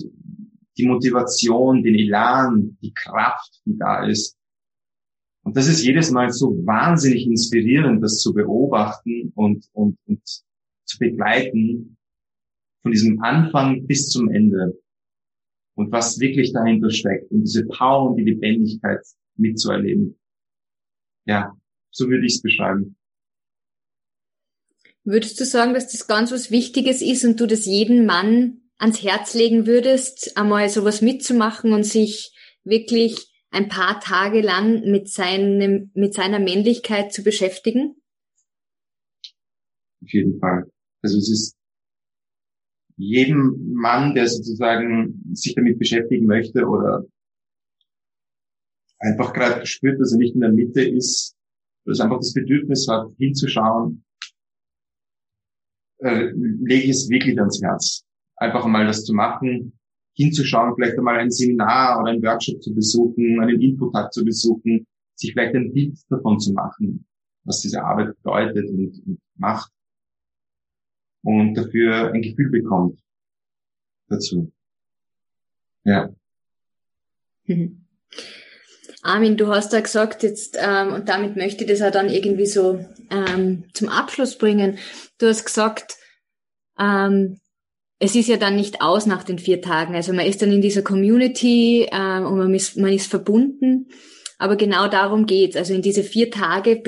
die 0.78 0.88
Motivation, 0.88 1.84
den 1.84 1.96
Elan, 1.96 2.78
die 2.82 2.94
Kraft, 2.94 3.62
die 3.66 3.78
da 3.78 4.06
ist. 4.06 4.38
Und 5.48 5.56
das 5.56 5.70
ist 5.70 5.82
jedes 5.82 6.12
Mal 6.12 6.30
so 6.30 6.48
wahnsinnig 6.66 7.26
inspirierend, 7.26 8.04
das 8.04 8.20
zu 8.20 8.34
beobachten 8.34 9.32
und, 9.34 9.66
und, 9.72 9.98
und 10.06 10.22
zu 10.84 11.00
begleiten, 11.00 11.96
von 12.82 12.92
diesem 12.92 13.22
Anfang 13.22 13.88
bis 13.88 14.10
zum 14.10 14.30
Ende 14.30 14.78
und 15.76 15.90
was 15.90 16.20
wirklich 16.20 16.52
dahinter 16.52 16.90
steckt 16.90 17.32
und 17.32 17.44
diese 17.44 17.66
Power 17.66 18.10
und 18.10 18.18
die 18.18 18.26
Lebendigkeit 18.26 19.00
mitzuerleben. 19.38 20.20
Ja, 21.26 21.58
so 21.92 22.10
würde 22.10 22.26
ich 22.26 22.34
es 22.34 22.42
beschreiben. 22.42 22.98
Würdest 25.06 25.40
du 25.40 25.46
sagen, 25.46 25.74
dass 25.74 25.90
das 25.90 26.08
ganz 26.08 26.34
was 26.34 26.52
Wichtiges 26.52 27.02
ist 27.02 27.24
und 27.24 27.40
du 27.40 27.48
das 27.48 27.66
jeden 27.66 28.06
Mann 28.06 28.64
ans 28.78 29.02
Herz 29.02 29.34
legen 29.34 29.66
würdest, 29.66 30.36
einmal 30.36 30.68
sowas 30.68 31.02
mitzumachen 31.02 31.72
und 31.72 31.86
sich 31.86 32.34
wirklich 32.66 33.32
ein 33.58 33.70
paar 33.70 34.00
Tage 34.00 34.42
lang 34.42 34.90
mit 34.90 35.10
seinem, 35.10 35.90
mit 35.96 36.14
seiner 36.14 36.40
Männlichkeit 36.40 37.12
zu 37.12 37.24
beschäftigen? 37.24 37.96
Auf 40.04 40.14
jeden 40.14 40.40
Fall. 40.40 40.72
Also 41.02 41.18
es 41.18 41.30
ist 41.30 41.58
jedem 42.98 43.74
Mann, 43.74 44.14
der 44.14 44.28
sozusagen 44.28 45.24
sich 45.34 45.56
damit 45.56 45.80
beschäftigen 45.80 46.26
möchte 46.26 46.66
oder 46.66 47.06
einfach 49.00 49.34
gerade 49.34 49.66
spürt, 49.66 50.00
dass 50.00 50.12
er 50.12 50.20
nicht 50.20 50.36
in 50.36 50.42
der 50.42 50.52
Mitte 50.52 50.82
ist, 50.82 51.36
dass 51.86 52.00
er 52.00 52.06
einfach 52.06 52.18
das 52.18 52.34
Bedürfnis 52.34 52.88
hat, 52.88 53.08
hinzuschauen, 53.18 54.04
äh, 56.00 56.30
lege 56.34 56.84
ich 56.84 56.90
es 56.90 57.10
wirklich 57.10 57.40
ans 57.40 57.62
Herz. 57.62 58.04
Einfach 58.36 58.66
mal 58.68 58.86
das 58.86 59.04
zu 59.04 59.14
machen, 59.14 59.80
hinzuschauen, 60.18 60.74
vielleicht 60.76 60.98
einmal 60.98 61.20
ein 61.20 61.32
Seminar 61.32 62.02
oder 62.02 62.12
ein 62.12 62.24
Workshop 62.24 62.62
zu 62.62 62.74
besuchen, 62.74 63.40
einen 63.40 63.62
Input 63.62 63.94
zu 64.12 64.26
besuchen, 64.26 64.86
sich 65.16 65.32
vielleicht 65.32 65.56
ein 65.56 65.72
Bild 65.72 65.98
davon 66.10 66.40
zu 66.40 66.54
machen, 66.54 67.06
was 67.44 67.62
diese 67.62 67.84
Arbeit 67.84 68.16
bedeutet 68.18 68.70
und, 68.70 69.02
und 69.06 69.20
macht 69.36 69.72
und 71.24 71.54
dafür 71.54 72.12
ein 72.14 72.22
Gefühl 72.22 72.50
bekommt 72.50 73.00
dazu. 74.10 74.52
Ja. 75.84 76.10
Armin, 79.04 79.38
du 79.38 79.48
hast 79.48 79.72
da 79.72 79.80
gesagt 79.80 80.24
jetzt, 80.24 80.58
ähm, 80.60 80.94
und 80.94 81.08
damit 81.08 81.38
möchte 81.38 81.64
ich 81.64 81.70
das 81.70 81.82
auch 81.82 81.92
dann 81.92 82.10
irgendwie 82.10 82.48
so 82.48 82.84
ähm, 83.10 83.66
zum 83.74 83.88
Abschluss 83.88 84.38
bringen. 84.38 84.80
Du 85.18 85.28
hast 85.28 85.46
gesagt, 85.46 85.98
ähm, 86.78 87.40
es 88.00 88.16
ist 88.16 88.28
ja 88.28 88.38
dann 88.38 88.56
nicht 88.56 88.82
aus 88.82 89.06
nach 89.06 89.24
den 89.24 89.40
vier 89.40 89.62
Tagen. 89.62 89.96
Also 89.96 90.14
man 90.14 90.26
ist 90.26 90.42
dann 90.42 90.52
in 90.52 90.62
dieser 90.62 90.84
Community 90.84 91.88
ähm, 91.92 92.26
und 92.26 92.38
man 92.38 92.54
ist, 92.54 92.78
man 92.78 92.94
ist 92.94 93.10
verbunden. 93.10 93.88
Aber 94.38 94.56
genau 94.56 94.88
darum 94.88 95.26
geht's. 95.26 95.56
Also 95.56 95.74
in 95.74 95.82
diese 95.82 96.04
vier 96.04 96.30
Tage 96.30 96.82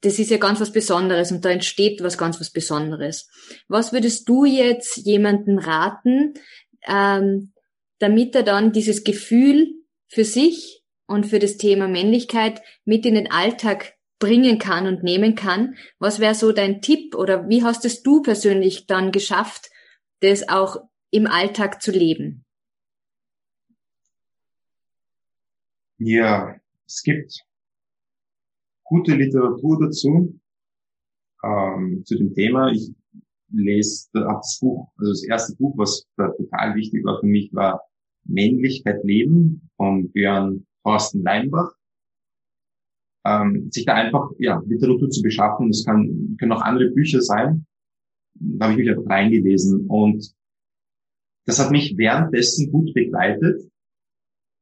das 0.00 0.18
ist 0.18 0.30
ja 0.30 0.38
ganz 0.38 0.60
was 0.60 0.72
Besonderes 0.72 1.30
und 1.30 1.44
da 1.44 1.50
entsteht 1.50 2.02
was 2.02 2.18
ganz 2.18 2.40
was 2.40 2.50
Besonderes. 2.50 3.28
Was 3.68 3.92
würdest 3.92 4.28
du 4.28 4.44
jetzt 4.44 4.96
jemanden 4.96 5.58
raten, 5.58 6.34
ähm, 6.88 7.52
damit 8.00 8.34
er 8.34 8.42
dann 8.42 8.72
dieses 8.72 9.04
Gefühl 9.04 9.74
für 10.08 10.24
sich 10.24 10.82
und 11.06 11.26
für 11.26 11.38
das 11.38 11.56
Thema 11.56 11.86
Männlichkeit 11.86 12.62
mit 12.84 13.06
in 13.06 13.14
den 13.14 13.30
Alltag 13.30 13.94
bringen 14.18 14.58
kann 14.58 14.88
und 14.88 15.04
nehmen 15.04 15.36
kann? 15.36 15.76
Was 16.00 16.18
wäre 16.18 16.34
so 16.34 16.50
dein 16.50 16.80
Tipp 16.80 17.14
oder 17.14 17.48
wie 17.48 17.62
hast 17.62 17.84
es 17.84 18.02
du 18.02 18.22
persönlich 18.22 18.86
dann 18.88 19.12
geschafft, 19.12 19.70
das 20.22 20.48
auch 20.48 20.76
im 21.10 21.26
Alltag 21.26 21.82
zu 21.82 21.90
leben? 21.90 22.44
Ja, 25.98 26.56
es 26.86 27.02
gibt 27.02 27.44
gute 28.84 29.14
Literatur 29.14 29.78
dazu, 29.80 30.38
ähm, 31.44 32.02
zu 32.04 32.16
dem 32.16 32.34
Thema. 32.34 32.70
Ich 32.72 32.90
lese 33.52 34.08
das 34.12 34.58
Buch, 34.60 34.90
also 34.96 35.12
das 35.12 35.24
erste 35.24 35.56
Buch, 35.56 35.76
was 35.76 36.06
total 36.16 36.74
wichtig 36.74 37.04
war 37.04 37.20
für 37.20 37.26
mich, 37.26 37.52
war 37.52 37.82
Männlichkeit 38.24 39.04
leben 39.04 39.70
von 39.76 40.10
Björn 40.10 40.66
Thorsten 40.82 41.22
Leinbach. 41.22 41.72
Ähm, 43.24 43.70
sich 43.70 43.84
da 43.84 43.94
einfach 43.94 44.30
ja, 44.38 44.60
Literatur 44.66 45.08
zu 45.10 45.22
beschaffen. 45.22 45.68
Das 45.68 45.84
kann, 45.84 46.36
können 46.38 46.52
auch 46.52 46.62
andere 46.62 46.90
Bücher 46.90 47.20
sein. 47.20 47.66
Da 48.34 48.66
habe 48.66 48.72
ich 48.74 48.86
mich 48.86 48.96
einfach 48.96 49.10
reingelesen. 49.10 49.86
Und 49.86 50.34
das 51.46 51.58
hat 51.58 51.70
mich 51.70 51.96
währenddessen 51.96 52.70
gut 52.70 52.94
begleitet. 52.94 53.70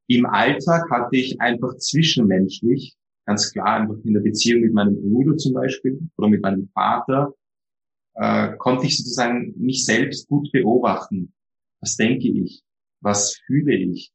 Im 0.09 0.26
Alltag 0.26 0.90
hatte 0.90 1.16
ich 1.16 1.40
einfach 1.40 1.76
zwischenmenschlich 1.76 2.96
ganz 3.30 3.52
klar 3.52 3.80
einfach 3.80 3.96
in 4.04 4.14
der 4.14 4.20
Beziehung 4.22 4.62
mit 4.62 4.72
meinem 4.72 4.96
Bruder 4.96 5.37
zum 5.37 5.54
Beispiel 5.54 6.00
oder 6.16 6.28
mit 6.28 6.42
meinem 6.42 6.68
Vater, 6.74 7.33
äh, 8.14 8.56
konnte 8.56 8.87
ich 8.87 8.98
sozusagen 8.98 9.54
mich 9.56 9.85
selbst 9.85 10.26
gut 10.28 10.50
beobachten. 10.50 11.33
Was 11.80 11.96
denke 11.96 12.28
ich? 12.28 12.64
Was 13.00 13.37
fühle 13.46 13.76
ich? 13.76 14.12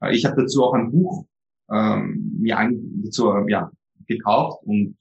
Äh, 0.00 0.14
ich 0.14 0.24
habe 0.24 0.40
dazu 0.40 0.62
auch 0.62 0.74
ein 0.74 0.92
Buch 0.92 1.26
ähm, 1.68 2.36
mir 2.38 2.58
an, 2.58 3.02
dazu, 3.02 3.32
ja, 3.48 3.72
gekauft 4.06 4.62
und 4.66 4.96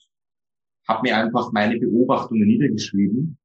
habe 0.88 1.04
mir 1.04 1.18
einfach 1.18 1.52
meine 1.52 1.78
Beobachtungen 1.78 2.48
niedergeschrieben. 2.48 3.38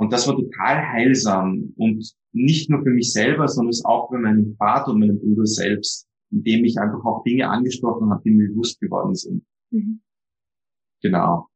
Und 0.00 0.12
das 0.12 0.26
war 0.26 0.34
total 0.34 0.88
heilsam 0.92 1.72
und 1.76 2.14
nicht 2.32 2.70
nur 2.70 2.82
für 2.82 2.90
mich 2.90 3.12
selber, 3.12 3.48
sondern 3.48 3.74
auch 3.84 4.08
für 4.08 4.18
meinen 4.18 4.56
Vater 4.56 4.92
und 4.92 5.00
meinen 5.00 5.18
Bruder 5.18 5.46
selbst 5.46 6.10
indem 6.30 6.64
ich 6.64 6.78
einfach 6.78 7.04
auch 7.04 7.22
Dinge 7.24 7.48
angesprochen 7.48 8.10
habe, 8.10 8.22
die 8.24 8.30
mir 8.30 8.48
bewusst 8.48 8.80
geworden 8.80 9.14
sind. 9.14 9.44
Mhm. 9.70 10.00
Genau. 11.02 11.48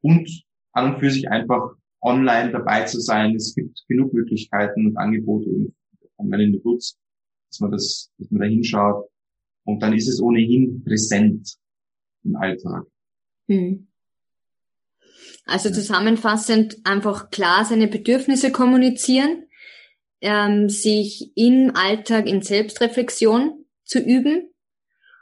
Und 0.00 0.44
an 0.72 0.94
und 0.94 1.00
für 1.00 1.10
sich 1.10 1.28
einfach 1.28 1.74
online 2.00 2.50
dabei 2.50 2.84
zu 2.84 3.00
sein. 3.00 3.34
Es 3.34 3.54
gibt 3.54 3.84
genug 3.88 4.12
Möglichkeiten 4.12 4.86
und 4.86 4.96
Angebote 4.96 5.72
von 6.16 6.28
meinen 6.28 6.60
Nutz, 6.64 6.98
dass 7.50 7.60
man 7.60 7.70
das, 7.70 8.10
dass 8.18 8.30
man 8.30 8.40
da 8.40 8.46
hinschaut. 8.46 9.08
Und 9.64 9.82
dann 9.82 9.92
ist 9.92 10.08
es 10.08 10.20
ohnehin 10.20 10.82
präsent 10.82 11.56
im 12.24 12.36
Alltag. 12.36 12.84
Mhm. 13.46 13.86
Also 15.44 15.70
zusammenfassend 15.70 16.76
einfach 16.84 17.30
klar 17.30 17.64
seine 17.64 17.88
Bedürfnisse 17.88 18.52
kommunizieren, 18.52 19.46
ähm, 20.20 20.68
sich 20.68 21.32
im 21.34 21.72
Alltag 21.74 22.28
in 22.28 22.42
Selbstreflexion 22.42 23.64
zu 23.84 23.98
üben 23.98 24.52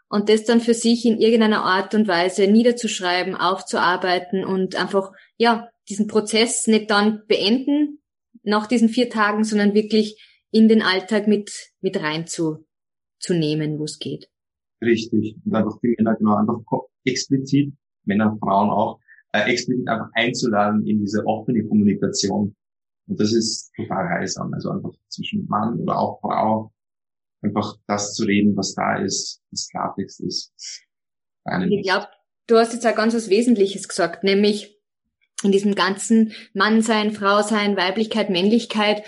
und 0.08 0.28
das 0.28 0.44
dann 0.44 0.60
für 0.60 0.74
sich 0.74 1.06
in 1.06 1.18
irgendeiner 1.18 1.64
Art 1.64 1.94
und 1.94 2.06
Weise 2.06 2.48
niederzuschreiben, 2.48 3.34
aufzuarbeiten 3.34 4.44
und 4.44 4.76
einfach, 4.76 5.12
ja, 5.38 5.70
diesen 5.88 6.06
Prozess 6.06 6.66
nicht 6.66 6.90
dann 6.90 7.22
beenden 7.26 8.00
nach 8.42 8.66
diesen 8.66 8.88
vier 8.88 9.08
Tagen, 9.08 9.44
sondern 9.44 9.74
wirklich 9.74 10.20
in 10.50 10.68
den 10.68 10.82
Alltag 10.82 11.28
mit, 11.28 11.50
mit 11.80 12.00
rein 12.00 12.26
zu, 12.26 12.66
zu 13.18 13.34
nehmen, 13.34 13.78
wo 13.78 13.84
es 13.84 13.98
geht. 13.98 14.28
Richtig. 14.82 15.36
Und 15.44 15.54
einfach 15.54 15.78
die 15.82 15.94
Männer 15.98 16.16
genau 16.16 16.36
einfach 16.36 16.60
explizit, 17.04 17.72
Männer, 18.04 18.36
Frauen 18.40 18.70
auch, 18.70 19.00
äh, 19.32 19.50
explizit 19.50 19.88
einfach 19.88 20.10
einzuladen 20.14 20.86
in 20.86 21.00
diese 21.00 21.24
offene 21.26 21.64
Kommunikation. 21.64 22.54
Und 23.06 23.20
das 23.20 23.32
ist 23.32 23.72
total 23.76 24.08
heilsam. 24.08 24.52
Also 24.54 24.70
einfach 24.70 24.92
zwischen 25.08 25.46
Mann 25.46 25.78
oder 25.80 25.98
auch 25.98 26.20
Frau 26.20 26.72
einfach 27.42 27.76
das 27.86 28.14
zu 28.14 28.24
reden, 28.24 28.56
was 28.56 28.74
da 28.74 28.96
ist, 28.98 29.42
was 29.50 29.68
Klartext 29.68 30.20
ist. 30.20 30.52
Ich 31.68 31.82
glaube, 31.82 32.08
du 32.46 32.58
hast 32.58 32.74
jetzt 32.74 32.86
auch 32.86 32.94
ganz 32.94 33.14
was 33.14 33.30
Wesentliches 33.30 33.88
gesagt, 33.88 34.24
nämlich 34.24 34.78
in 35.42 35.52
diesem 35.52 35.74
ganzen 35.74 36.32
Mannsein, 36.52 37.12
Frausein, 37.12 37.76
Weiblichkeit, 37.76 38.28
Männlichkeit. 38.28 39.02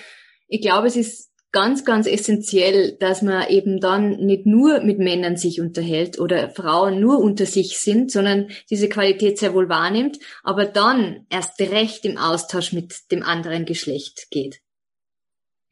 Ich 0.48 0.62
glaube, 0.62 0.86
es 0.86 0.96
ist 0.96 1.31
ganz, 1.52 1.84
ganz 1.84 2.06
essentiell, 2.06 2.96
dass 2.98 3.22
man 3.22 3.48
eben 3.48 3.78
dann 3.78 4.16
nicht 4.16 4.46
nur 4.46 4.82
mit 4.82 4.98
Männern 4.98 5.36
sich 5.36 5.60
unterhält 5.60 6.18
oder 6.18 6.50
Frauen 6.50 6.98
nur 6.98 7.18
unter 7.18 7.44
sich 7.44 7.78
sind, 7.78 8.10
sondern 8.10 8.48
diese 8.70 8.88
Qualität 8.88 9.38
sehr 9.38 9.54
wohl 9.54 9.68
wahrnimmt, 9.68 10.18
aber 10.42 10.64
dann 10.64 11.26
erst 11.28 11.60
recht 11.60 12.04
im 12.06 12.16
Austausch 12.16 12.72
mit 12.72 12.94
dem 13.10 13.22
anderen 13.22 13.66
Geschlecht 13.66 14.28
geht. 14.30 14.60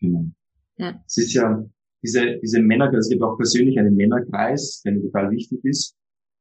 Genau. 0.01 0.27
Ja. 0.77 1.03
Es 1.07 1.17
ist 1.17 1.33
ja 1.33 1.65
diese, 2.03 2.39
diese 2.43 2.61
Männer, 2.61 2.93
es 2.93 3.09
gibt 3.09 3.23
auch 3.23 3.37
persönlich 3.37 3.79
einen 3.79 3.95
Männerkreis, 3.95 4.83
der 4.85 4.93
mir 4.93 5.03
total 5.03 5.31
wichtig 5.31 5.65
ist. 5.65 5.97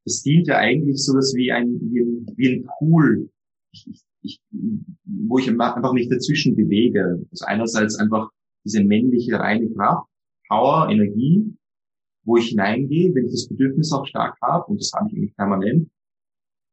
Das 0.05 0.21
dient 0.21 0.47
ja 0.47 0.57
eigentlich 0.57 1.03
sowas 1.03 1.33
wie 1.35 1.51
ein, 1.51 1.79
wie 1.81 2.01
ein, 2.01 2.27
wie 2.35 2.49
ein 2.49 2.67
Pool, 2.77 3.29
ich, 3.71 4.01
ich, 4.21 4.41
wo 5.05 5.37
ich 5.37 5.49
einfach 5.49 5.93
mich 5.93 6.09
dazwischen 6.09 6.55
bewege. 6.55 7.21
Also 7.31 7.45
einerseits 7.45 7.95
einfach 7.95 8.29
diese 8.65 8.83
männliche 8.83 9.39
reine 9.39 9.69
Kraft, 9.71 10.07
Power, 10.47 10.89
Energie, 10.89 11.55
wo 12.23 12.37
ich 12.37 12.49
hineingehe, 12.49 13.13
wenn 13.13 13.25
ich 13.25 13.31
das 13.31 13.47
Bedürfnis 13.47 13.91
auch 13.91 14.05
stark 14.05 14.37
habe, 14.41 14.65
und 14.65 14.81
das 14.81 14.91
habe 14.93 15.09
ich 15.09 15.17
eigentlich 15.17 15.35
permanent, 15.35 15.89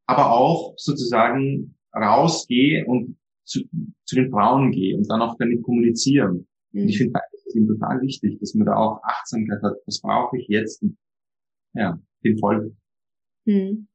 aber 0.05 0.31
auch 0.31 0.73
sozusagen 0.77 1.75
rausgehe 1.95 2.85
und 2.85 3.17
zu, 3.43 3.61
zu 4.05 4.15
den 4.15 4.29
Frauen 4.29 4.71
gehe 4.71 4.95
und 4.95 5.09
dann 5.09 5.21
auch 5.21 5.37
damit 5.37 5.63
kommunizieren. 5.63 6.47
Mhm. 6.71 6.81
Und 6.81 6.89
ich 6.89 6.97
finde 6.97 7.13
das 7.13 7.55
ist 7.55 7.67
total 7.67 8.01
wichtig, 8.01 8.39
dass 8.39 8.53
man 8.55 8.67
da 8.67 8.75
auch 8.75 9.01
Achtsamkeit 9.03 9.61
hat, 9.63 9.75
was 9.85 10.01
brauche 10.01 10.37
ich 10.37 10.47
jetzt? 10.47 10.83
Ja, 11.73 11.99
den 12.23 12.37
Folgen. 12.37 12.77
Mhm. 13.45 13.87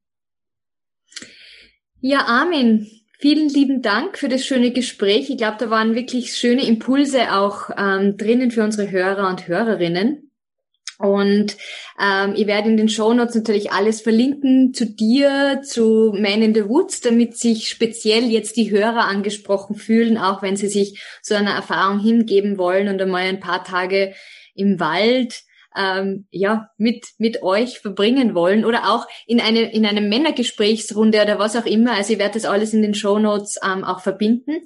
Ja, 2.00 2.24
Armin, 2.26 2.86
Vielen 3.22 3.48
lieben 3.50 3.82
Dank 3.82 4.18
für 4.18 4.28
das 4.28 4.44
schöne 4.44 4.72
Gespräch. 4.72 5.30
Ich 5.30 5.36
glaube, 5.36 5.54
da 5.60 5.70
waren 5.70 5.94
wirklich 5.94 6.34
schöne 6.34 6.66
Impulse 6.66 7.32
auch 7.32 7.70
ähm, 7.78 8.16
drinnen 8.16 8.50
für 8.50 8.64
unsere 8.64 8.90
Hörer 8.90 9.28
und 9.28 9.46
Hörerinnen. 9.46 10.32
Und 10.98 11.56
ähm, 12.00 12.34
ich 12.34 12.48
werde 12.48 12.68
in 12.68 12.76
den 12.76 12.88
Show 12.88 13.14
Notes 13.14 13.36
natürlich 13.36 13.70
alles 13.70 14.00
verlinken 14.00 14.74
zu 14.74 14.86
dir, 14.86 15.60
zu 15.62 16.12
Man 16.18 16.42
in 16.42 16.52
the 16.52 16.68
Woods, 16.68 17.00
damit 17.00 17.38
sich 17.38 17.68
speziell 17.68 18.24
jetzt 18.24 18.56
die 18.56 18.72
Hörer 18.72 19.04
angesprochen 19.04 19.76
fühlen, 19.76 20.18
auch 20.18 20.42
wenn 20.42 20.56
sie 20.56 20.66
sich 20.66 21.00
so 21.22 21.36
einer 21.36 21.54
Erfahrung 21.54 22.00
hingeben 22.00 22.58
wollen 22.58 22.88
und 22.88 23.00
einmal 23.00 23.22
ein 23.22 23.38
paar 23.38 23.62
Tage 23.62 24.14
im 24.56 24.80
Wald 24.80 25.44
ähm, 25.76 26.26
ja 26.30 26.68
mit 26.76 27.06
mit 27.18 27.42
euch 27.42 27.80
verbringen 27.80 28.34
wollen 28.34 28.64
oder 28.64 28.90
auch 28.92 29.06
in 29.26 29.40
eine 29.40 29.72
in 29.72 29.86
eine 29.86 30.00
Männergesprächsrunde 30.00 31.22
oder 31.22 31.38
was 31.38 31.56
auch 31.56 31.66
immer. 31.66 31.92
Also 31.92 32.12
ich 32.14 32.18
werde 32.18 32.34
das 32.34 32.44
alles 32.44 32.74
in 32.74 32.82
den 32.82 32.94
Show 32.94 33.18
Notes 33.18 33.58
ähm, 33.64 33.84
auch 33.84 34.00
verbinden. 34.00 34.60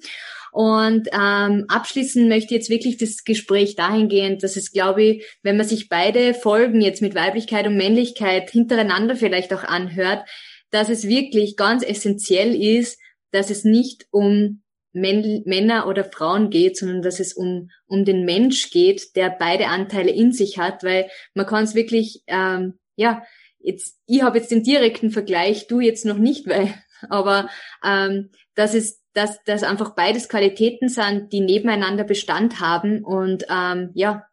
Und 0.53 1.09
ähm, 1.13 1.67
abschließen 1.69 2.29
möchte 2.29 2.55
jetzt 2.55 2.71
wirklich 2.71 2.97
das 2.97 3.25
Gespräch 3.25 3.77
dahingehend, 3.77 4.43
dass 4.43 4.57
es, 4.57 4.73
glaube 4.73 5.03
ich, 5.03 5.27
wenn 5.43 5.59
man 5.59 5.67
sich 5.67 5.91
beide 5.91 6.33
Folgen 6.33 6.81
jetzt 6.81 7.03
mit 7.03 7.15
Weiblichkeit 7.15 7.67
und 7.67 7.77
Männlichkeit 7.77 8.49
hintereinander 8.49 9.17
vielleicht 9.17 9.53
auch 9.53 9.65
anhört, 9.65 10.27
dass 10.71 10.89
es 10.89 11.07
wirklich 11.07 11.57
ganz 11.57 11.85
essentiell 11.85 12.55
ist, 12.55 12.99
dass 13.33 13.51
es 13.51 13.65
nicht 13.65 14.07
um 14.11 14.63
Männer 14.97 15.87
oder 15.87 16.05
Frauen 16.05 16.51
geht, 16.51 16.77
sondern 16.77 17.03
dass 17.03 17.21
es 17.21 17.35
um, 17.35 17.71
um 17.87 18.05
den 18.05 18.25
Mensch 18.25 18.71
geht, 18.71 19.15
der 19.15 19.31
beide 19.31 19.69
Anteile 19.69 20.11
in 20.11 20.33
sich 20.33 20.59
hat, 20.59 20.83
weil 20.83 21.09
man 21.35 21.47
kann 21.47 21.65
es 21.65 21.75
wirklich, 21.75 22.23
ähm, 22.27 22.79
ja, 22.97 23.23
jetzt, 23.59 23.99
ich 24.07 24.23
habe 24.23 24.39
jetzt 24.39 24.51
den 24.51 24.63
direkten 24.63 25.11
Vergleich, 25.11 25.67
du 25.67 25.81
jetzt 25.81 26.05
noch 26.05 26.19
nicht, 26.19 26.47
weil, 26.49 26.75
aber 27.09 27.49
ähm, 27.85 28.31
dass 28.55 28.75
es, 28.75 29.03
dass, 29.13 29.43
dass 29.45 29.63
einfach 29.63 29.95
beides 29.95 30.29
Qualitäten 30.29 30.89
sind, 30.89 31.33
die 31.33 31.41
nebeneinander 31.41 32.05
Bestand 32.05 32.61
haben 32.61 33.05
und 33.05 33.47
ähm, 33.51 33.91
ja, 33.95 34.27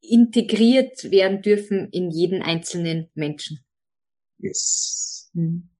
integriert 0.00 1.10
werden 1.10 1.42
dürfen 1.42 1.88
in 1.90 2.10
jeden 2.10 2.42
einzelnen 2.42 3.10
Menschen. 3.14 3.64
Yes. 4.38 5.30
Hm. 5.34 5.70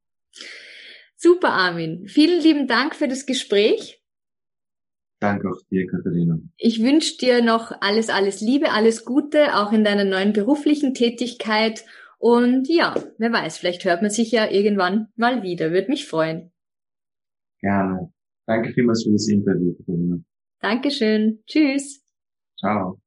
Super, 1.25 1.53
Armin. 1.53 2.07
Vielen 2.07 2.43
lieben 2.43 2.67
Dank 2.67 2.95
für 2.95 3.09
das 3.09 3.25
Gespräch. 3.25 4.05
Danke 5.21 5.49
auch 5.49 5.59
dir, 5.71 5.87
Katharina. 5.87 6.39
Ich 6.59 6.83
wünsche 6.83 7.17
dir 7.17 7.43
noch 7.43 7.73
alles, 7.81 8.11
alles 8.11 8.43
Liebe, 8.43 8.73
alles 8.73 9.07
Gute, 9.07 9.57
auch 9.57 9.73
in 9.73 9.85
deiner 9.85 10.05
neuen 10.05 10.35
beruflichen 10.35 10.93
Tätigkeit. 10.93 11.87
Und 12.19 12.69
ja, 12.69 12.95
wer 13.17 13.33
weiß, 13.33 13.57
vielleicht 13.57 13.87
hört 13.87 14.03
man 14.03 14.11
sich 14.11 14.33
ja 14.33 14.51
irgendwann 14.51 15.09
mal 15.17 15.43
wieder. 15.43 15.71
Würde 15.71 15.89
mich 15.89 16.07
freuen. 16.07 16.53
Gerne. 17.63 18.13
Danke 18.45 18.75
vielmals 18.75 19.03
für 19.05 19.13
das 19.13 19.27
Interview, 19.27 19.73
Katharina. 19.79 20.19
Dankeschön. 20.61 21.43
Tschüss. 21.47 22.05
Ciao. 22.59 23.01